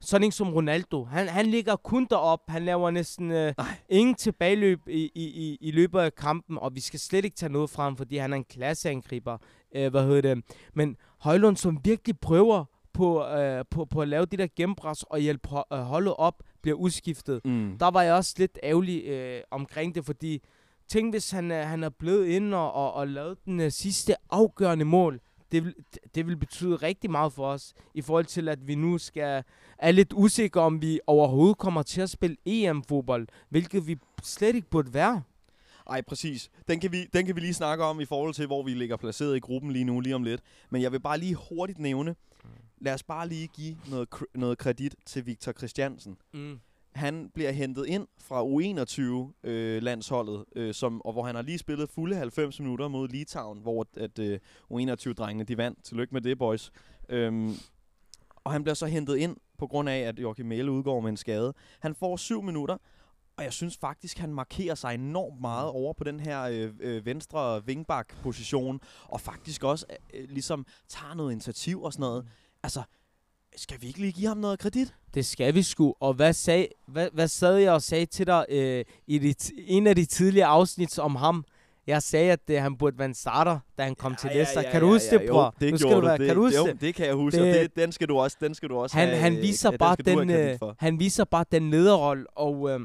[0.01, 1.05] sådan en som Ronaldo.
[1.05, 2.41] Han, han ligger kun derop.
[2.49, 3.55] Han laver næsten øh,
[3.89, 7.53] ingen tilbageløb i, i, i, i løbet af kampen, og vi skal slet ikke tage
[7.53, 9.39] noget frem, fordi han er en klasseangriber.
[9.75, 10.45] Øh, hvad hedder det?
[10.75, 15.19] Men Højlund, som virkelig prøver på, øh, på, på at lave de der gennembræs og
[15.19, 17.41] hjælpe øh, holdet op, bliver udskiftet.
[17.45, 17.77] Mm.
[17.81, 20.43] Der var jeg også lidt ærgerlig øh, omkring det, fordi
[20.89, 24.15] tænk hvis han, øh, han er blevet ind og, og, og lavet den øh, sidste
[24.31, 25.21] afgørende mål.
[25.53, 25.75] Det vil,
[26.15, 29.45] det vil betyde rigtig meget for os, i forhold til at vi nu skal
[29.79, 34.71] er lidt usikre, om vi overhovedet kommer til at spille EM-fodbold, hvilket vi slet ikke
[34.71, 35.23] burde være.
[35.91, 36.51] Ej, præcis.
[36.69, 38.97] Den kan, vi, den kan vi lige snakke om i forhold til, hvor vi ligger
[38.97, 40.41] placeret i gruppen lige nu, lige om lidt.
[40.71, 42.15] Men jeg vil bare lige hurtigt nævne,
[42.85, 46.17] lad os bare lige give noget, noget kredit til Victor Christiansen.
[46.33, 46.61] Mm.
[46.93, 51.91] Han bliver hentet ind fra U21-landsholdet, øh, øh, som, og hvor han har lige spillet
[51.91, 54.39] fulde 90 minutter mod Litauen, hvor at, øh,
[54.73, 55.85] U21-drengene de vandt.
[55.85, 56.73] Tillykke med det, boys.
[57.09, 57.55] Øhm,
[58.37, 61.17] og han bliver så hentet ind på grund af, at Joachim Mæle udgår med en
[61.17, 61.55] skade.
[61.81, 62.77] Han får syv minutter,
[63.37, 67.07] og jeg synes faktisk, han markerer sig enormt meget over på den her øh, øh,
[67.07, 72.29] venstre vingbak-position, og faktisk også øh, ligesom tager noget initiativ og sådan noget.
[72.65, 72.83] Altså,
[73.57, 74.95] skal vi ikke lige give ham noget kredit?
[75.15, 75.95] Det skal vi sgu.
[76.01, 79.87] Og hvad, sag, hvad, hvad sad jeg og sagde til dig øh, i dit, en
[79.87, 81.45] af de tidligere afsnit om ham?
[81.87, 84.61] Jeg sagde, at det, han burde være en starter, da han kom ja, til Leicester.
[84.61, 85.55] Ja, ja, kan du huske ja, ja, det, bror?
[85.61, 86.01] Jo, det gjorde du.
[86.01, 86.81] Være, det, kan du huske jo, det?
[86.81, 89.09] det kan jeg huske, det, det, den skal du også, den skal du også han,
[89.09, 92.81] have, han viser ja, bare den, den han viser bare den lederrolle, og øh,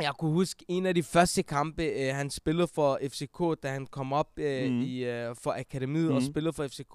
[0.00, 3.86] jeg kunne huske en af de første kampe, øh, han spillede for FCK, da han
[3.86, 4.80] kom op øh, mm.
[4.80, 6.16] i, øh, for akademiet mm.
[6.16, 6.94] og spillede for FCK.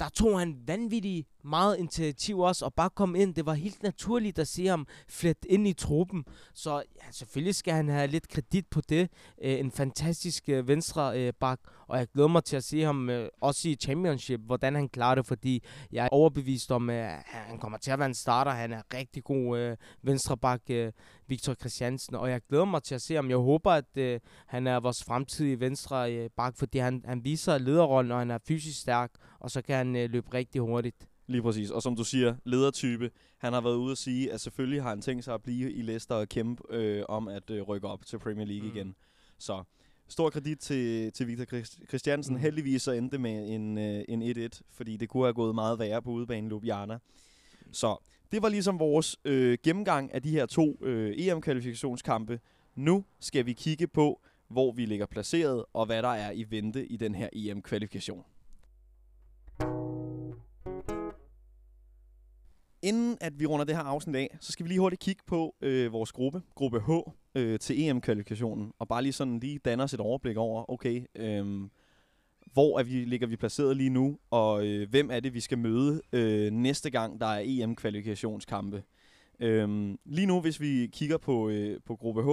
[0.00, 3.34] Der tog han vanvittigt meget initiativ også, og bare komme ind.
[3.34, 6.24] Det var helt naturligt at se ham flet ind i truppen.
[6.54, 9.10] Så ja, selvfølgelig skal han have lidt kredit på det.
[9.42, 13.10] Øh, en fantastisk øh, venstre øh, bak, og jeg glæder mig til at se ham
[13.10, 17.22] øh, også i Championship, hvordan han klarer det, fordi jeg er overbevist om, at øh,
[17.24, 18.50] han kommer til at være en starter.
[18.50, 20.92] Han er rigtig god øh, venstre bak, øh,
[21.28, 23.28] Victor Christiansen, og jeg glæder mig til at se ham.
[23.28, 27.58] Jeg håber, at øh, han er vores fremtidige venstre øh, bak, fordi han, han viser
[27.58, 31.06] lederrollen, og han er fysisk stærk, og så kan han øh, løbe rigtig hurtigt.
[31.26, 31.70] Lige præcis.
[31.70, 33.10] Og som du siger, ledertype.
[33.38, 35.82] Han har været ude at sige, at selvfølgelig har han tænkt sig at blive i
[35.82, 38.76] Leicester og kæmpe øh, om at øh, rykke op til Premier League mm.
[38.76, 38.94] igen.
[39.38, 39.64] Så
[40.08, 41.44] stor kredit til, til Victor
[41.88, 42.34] Christiansen.
[42.34, 42.40] Mm.
[42.40, 46.02] Heldigvis så endte med en, øh, en 1-1, fordi det kunne have gået meget værre
[46.02, 46.98] på udbanen Ljubljana.
[47.72, 47.96] Så
[48.32, 52.40] det var ligesom vores øh, gennemgang af de her to øh, EM-kvalifikationskampe.
[52.74, 56.86] Nu skal vi kigge på, hvor vi ligger placeret, og hvad der er i vente
[56.86, 58.24] i den her EM-kvalifikation.
[62.82, 65.54] Inden at vi runder det her afsnit af, så skal vi lige hurtigt kigge på
[65.60, 66.90] øh, vores gruppe, gruppe H,
[67.34, 71.68] øh, til EM-kvalifikationen, og bare lige sådan lige danne os et overblik over, okay, øh,
[72.52, 75.58] hvor er vi, ligger vi placeret lige nu, og øh, hvem er det, vi skal
[75.58, 78.82] møde øh, næste gang, der er EM-kvalifikationskampe.
[79.40, 82.28] Øh, lige nu, hvis vi kigger på, øh, på gruppe H,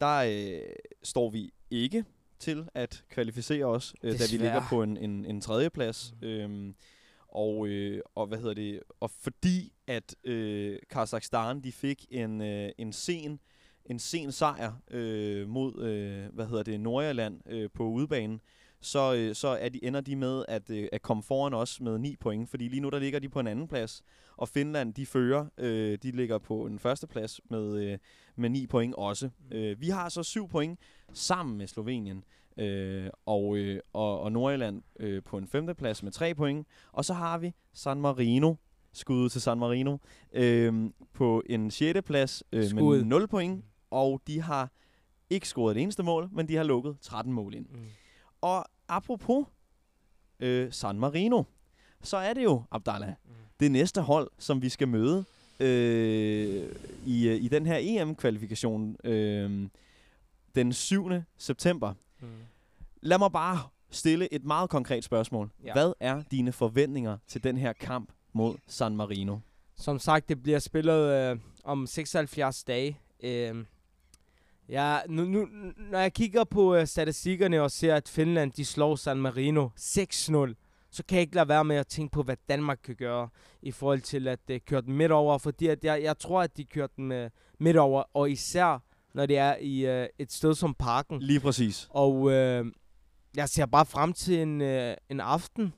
[0.00, 0.60] der øh,
[1.02, 2.04] står vi ikke
[2.38, 6.14] til at kvalificere os, øh, da vi ligger på en, en, en tredjeplads.
[6.22, 6.72] Øh,
[7.28, 8.80] og, øh, og hvad hedder det?
[9.00, 13.40] Og fordi at øh, Kazakhstan de fik en øh, en sen
[13.86, 18.40] en sen sejr øh, mod øh, hvad hedder det Nordjylland øh, på udebanen,
[18.80, 21.98] så øh, så er de ender de med at øh, at komme foran os med
[21.98, 24.02] 9 point, fordi lige nu der ligger de på en anden plads,
[24.36, 27.98] og Finland de fører, øh, de ligger på en første plads med øh,
[28.36, 29.30] med 9 point også.
[29.50, 29.56] Mm.
[29.56, 30.78] Øh, vi har så 7 point
[31.12, 32.24] sammen med Slovenien.
[32.58, 36.66] Øh, og, øh, og, og Nordjylland øh, på en femteplads med tre point.
[36.92, 38.54] Og så har vi San Marino,
[38.92, 39.96] skud til San Marino,
[40.32, 43.64] øh, på en sjette plads øh, med 0 point.
[43.90, 44.70] Og de har
[45.30, 47.66] ikke scoret det eneste mål, men de har lukket 13 mål ind.
[47.66, 47.78] Mm.
[48.40, 49.46] Og apropos
[50.40, 51.42] øh, San Marino,
[52.02, 53.32] så er det jo, Abdallah, mm.
[53.60, 55.24] det næste hold, som vi skal møde
[55.60, 56.66] øh,
[57.06, 59.68] i, i den her EM-kvalifikation øh,
[60.54, 61.10] den 7.
[61.38, 61.94] september.
[62.20, 62.28] Mm.
[63.02, 63.58] Lad mig bare
[63.90, 65.50] stille et meget konkret spørgsmål.
[65.64, 65.72] Ja.
[65.72, 69.38] Hvad er dine forventninger til den her kamp mod San Marino?
[69.76, 73.00] Som sagt, det bliver spillet øh, om 76 dage.
[73.22, 73.64] Øh,
[74.68, 78.96] ja, nu, nu, når jeg kigger på øh, statistikkerne og ser, at Finland de slår
[78.96, 80.54] San Marino 6-0,
[80.90, 83.28] så kan jeg ikke lade være med at tænke på, hvad Danmark kan gøre
[83.62, 85.38] i forhold til at øh, køre den midt over.
[85.38, 88.82] Fordi at jeg, jeg tror, at de kører den øh, midt over, og især
[89.18, 91.22] når det er i øh, et sted som parken.
[91.22, 91.88] Lige præcis.
[91.90, 92.66] Og øh,
[93.36, 95.72] jeg ser bare frem til en, øh, en aften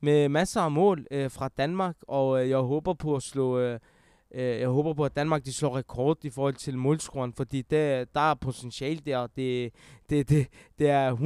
[0.00, 3.58] med masser af mål øh, fra Danmark, og øh, jeg håber på at slå...
[3.58, 3.80] Øh,
[4.34, 8.14] øh, jeg håber på, at Danmark de slår rekord i forhold til målscoren, fordi det,
[8.14, 9.26] der er potentiale der.
[9.26, 9.72] Det,
[10.10, 10.46] det, det,
[10.78, 11.16] det er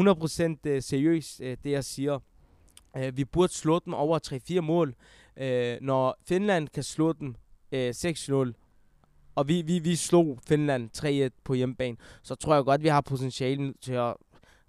[0.65, 2.19] 100% øh, seriøst, øh, det jeg siger.
[3.13, 4.19] vi burde slå dem over
[4.59, 4.95] 3-4 mål.
[5.81, 7.35] når Finland kan slå dem
[7.73, 8.66] øh, 6-0,
[9.37, 10.91] og vi, vi, vi slog Finland
[11.35, 14.15] 3-1 på hjemmebane, så tror jeg godt, vi har potentiale til at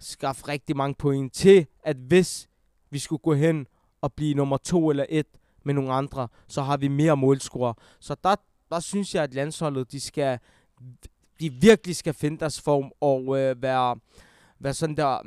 [0.00, 2.48] skaffe rigtig mange point til, at hvis
[2.90, 3.66] vi skulle gå hen
[4.00, 5.26] og blive nummer to eller et
[5.64, 7.72] med nogle andre, så har vi mere målscorer.
[8.00, 8.36] Så der,
[8.70, 10.38] der synes jeg, at landsholdet, de skal
[11.40, 13.96] de virkelig skal finde deres form og øh, være,
[14.58, 15.18] være sådan der,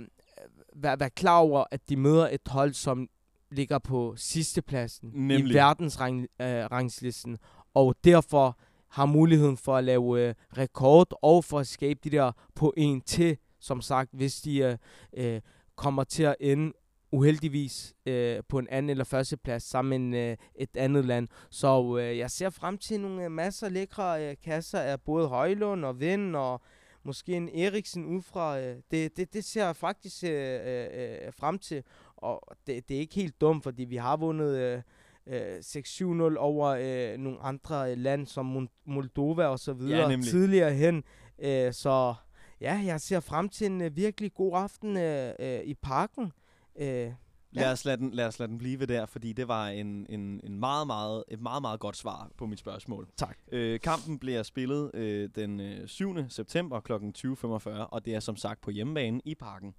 [0.75, 3.09] være, være klar over, at de møder et hold, som
[3.51, 5.51] ligger på sidstepladsen Nemlig.
[5.51, 7.39] i verdensrangslisten, øh,
[7.73, 8.57] og derfor
[8.91, 12.73] har muligheden for at lave øh, rekord og for at skabe de der på
[13.05, 14.77] til, som sagt, hvis de øh,
[15.13, 15.41] øh,
[15.75, 16.73] kommer til at ende
[17.11, 21.27] uheldigvis øh, på en anden eller første plads sammen med øh, et andet land.
[21.49, 25.27] Så øh, jeg ser frem til nogle øh, masser af lækre øh, kasser af både
[25.27, 26.61] Højlund og Vind og
[27.03, 28.59] måske en Eriksen udefra.
[28.59, 31.83] Øh, det, det, det ser jeg faktisk øh, øh, øh, frem til,
[32.15, 34.57] og det, det er ikke helt dumt, fordi vi har vundet...
[34.57, 34.81] Øh,
[35.27, 40.73] øh, 6-7-0 over øh, nogle andre øh, lande som Moldova og så videre ja, tidligere
[40.73, 41.03] hen.
[41.39, 42.13] Øh, så
[42.61, 46.31] ja, jeg ser frem til en øh, virkelig god aften øh, øh, i parken.
[46.79, 47.13] Øh, ja.
[47.51, 50.41] lad, os lade den, lad os lade den blive der, fordi det var en, en,
[50.43, 53.07] en meget, meget, et meget, meget godt svar på mit spørgsmål.
[53.17, 53.37] Tak.
[53.51, 56.29] Øh, kampen bliver spillet øh, den øh, 7.
[56.29, 56.93] september kl.
[56.93, 59.73] 20.45, og det er som sagt på hjemmebane i parken.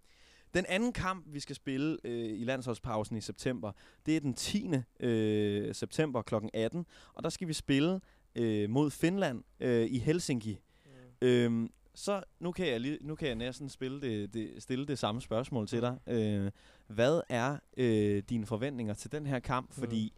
[0.55, 3.72] Den anden kamp, vi skal spille øh, i landsholdspausen i september,
[4.07, 4.70] det er den 10.
[5.00, 6.34] Øh, september kl.
[6.55, 8.00] 18, og der skal vi spille
[8.34, 10.61] øh, mod Finland øh, i Helsinki.
[10.84, 11.26] Mm.
[11.28, 14.98] Øhm, så nu kan jeg, lige, nu kan jeg næsten spille det, det, stille det
[14.98, 15.98] samme spørgsmål til dig.
[16.07, 16.50] Øh,
[16.86, 19.68] hvad er øh, dine forventninger til den her kamp?
[19.68, 19.74] Mm.
[19.74, 20.12] Fordi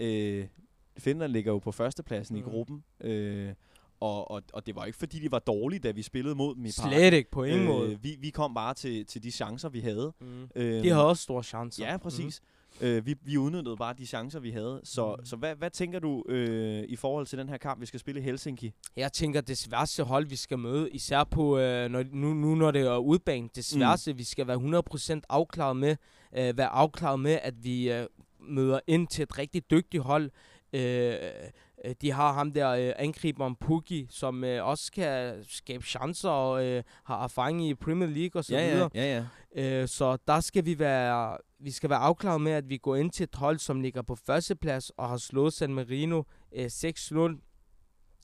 [0.00, 0.46] øh,
[0.98, 2.42] Finland ligger jo på førstepladsen mm.
[2.42, 2.84] i gruppen.
[3.00, 3.54] Øh,
[4.04, 6.64] og, og, og det var ikke fordi, de var dårlige, da vi spillede mod dem
[6.64, 6.98] i parken.
[6.98, 7.98] Slet ikke, på ingen øh, måde.
[8.02, 10.12] Vi, vi kom bare til, til de chancer, vi havde.
[10.20, 10.48] Mm.
[10.54, 11.86] Øh, de havde også store chancer.
[11.86, 12.40] Ja, præcis.
[12.80, 12.86] Mm.
[12.86, 14.80] Øh, vi, vi udnyttede bare de chancer, vi havde.
[14.84, 15.24] Så, mm.
[15.24, 18.20] så hvad, hvad tænker du øh, i forhold til den her kamp, vi skal spille
[18.20, 18.72] i Helsinki?
[18.96, 22.70] Jeg tænker, det sværeste hold, vi skal møde, især på, øh, når, nu, nu når
[22.70, 24.18] det er udbanen, det sværeste, mm.
[24.18, 24.82] vi skal være
[25.16, 25.96] 100% afklaret med,
[26.36, 28.06] øh, være afklaret med, at vi øh,
[28.40, 30.30] møder ind til et rigtig dygtigt hold.
[30.72, 31.14] Øh,
[31.84, 36.66] Øh, de har ham der øh, angriberen Pukki, som øh, også kan skabe chancer og
[36.66, 38.90] øh, har erfaring i Premier League og så ja, videre.
[38.94, 39.24] Ja, ja,
[39.56, 39.80] ja.
[39.82, 43.10] Øh, så der skal vi være vi skal være afklaret med, at vi går ind
[43.10, 46.22] til et hold, som ligger på førsteplads og har slået San Marino
[46.54, 47.40] øh, 6-0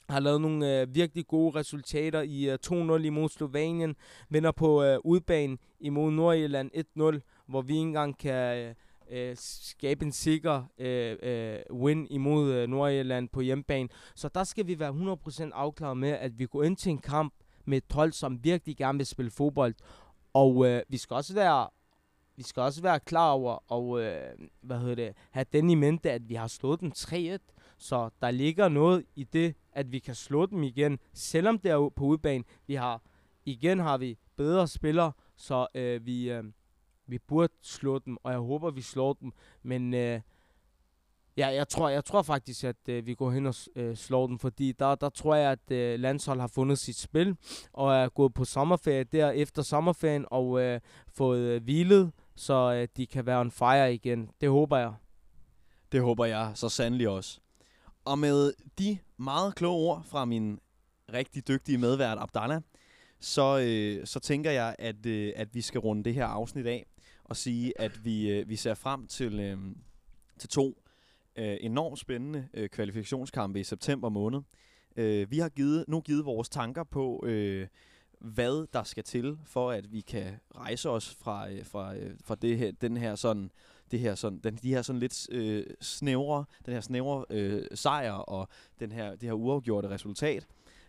[0.08, 2.72] har lavet nogle øh, virkelig gode resultater i øh, 2-0
[3.04, 3.96] imod Slovenien,
[4.28, 8.74] vinder på øh, udbanen imod Nordirland 1-0, hvor vi ikke engang kan øh,
[9.10, 13.88] øh, skabe en sikker øh, øh, win imod øh, Nordirland på hjemmebane.
[14.14, 15.16] Så der skal vi være
[15.50, 17.34] 100% afklaret med, at vi går ind til en kamp
[17.64, 19.74] med et hold, som virkelig gerne vil spille fodbold.
[20.32, 21.68] Og øh, vi skal også være
[22.36, 26.10] vi skal også være klar over og øh, hvad hedder det, have den i mente,
[26.10, 27.38] at vi har slået dem 3-1.
[27.78, 31.88] Så der ligger noget i det, at vi kan slå dem igen, selvom det er
[31.96, 32.44] på udbanen.
[32.66, 33.02] Vi har
[33.44, 36.44] igen har vi bedre spillere, så øh, vi øh,
[37.10, 39.32] vi burde slå dem, og jeg håber, vi slår dem.
[39.62, 40.20] Men øh,
[41.36, 44.38] ja, jeg tror, jeg tror faktisk, at øh, vi går hen og øh, slår dem,
[44.38, 47.36] fordi der, der tror jeg, at øh, landshold har fundet sit spil,
[47.72, 52.88] og er gået på sommerferie der efter sommerferien, og øh, fået øh, hvilet, så øh,
[52.96, 54.30] de kan være on fire igen.
[54.40, 54.94] Det håber jeg.
[55.92, 57.40] Det håber jeg så sandelig også.
[58.04, 60.60] Og med de meget kloge ord fra min
[61.12, 62.60] rigtig dygtige medvært Abdallah,
[63.20, 66.86] så, øh, så tænker jeg, at, øh, at vi skal runde det her afsnit af
[67.30, 69.58] og sige, at vi, øh, vi ser frem til, øh,
[70.38, 70.82] til to
[71.36, 74.40] øh, enormt spændende øh, kvalifikationskampe i september måned.
[74.96, 77.66] Øh, vi har givet, nu givet vores tanker på, øh,
[78.20, 82.34] hvad der skal til, for at vi kan rejse os fra, øh, fra, øh, fra
[82.34, 83.50] det her, den her sådan,
[83.90, 88.12] det her sådan, den, de her sådan lidt øh, snævre, den her snævre øh, sejr
[88.12, 88.48] og
[88.80, 90.46] den her, det her uafgjorte resultat.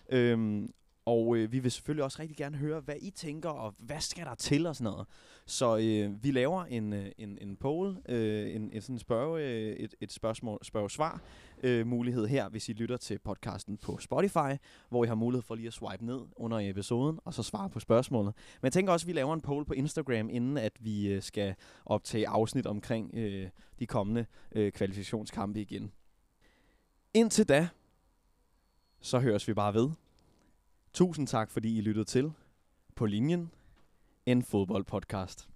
[0.10, 0.74] Øhm,
[1.06, 4.26] og øh, vi vil selvfølgelig også rigtig gerne høre, hvad I tænker, og hvad skal
[4.26, 5.08] der til og sådan noget.
[5.46, 9.76] Så øh, vi laver en, øh, en, en poll, øh, en, en sådan spørge, øh,
[9.76, 11.22] et, et spørgsmål, spørg-svar
[11.64, 14.58] øh, mulighed her, hvis I lytter til podcasten på Spotify,
[14.90, 17.80] hvor I har mulighed for lige at swipe ned under episoden, og så svare på
[17.80, 18.34] spørgsmålet.
[18.36, 21.22] Men jeg tænker også, at vi laver en poll på Instagram, inden at vi øh,
[21.22, 23.50] skal optage afsnit omkring øh,
[23.80, 25.92] de kommende øh, kvalifikationskampe igen.
[27.14, 27.68] Indtil da,
[29.02, 29.90] så høres vi bare ved.
[30.94, 32.32] Tusind tak, fordi I lyttede til
[32.96, 33.52] På Linjen,
[34.26, 35.51] en fodboldpodcast.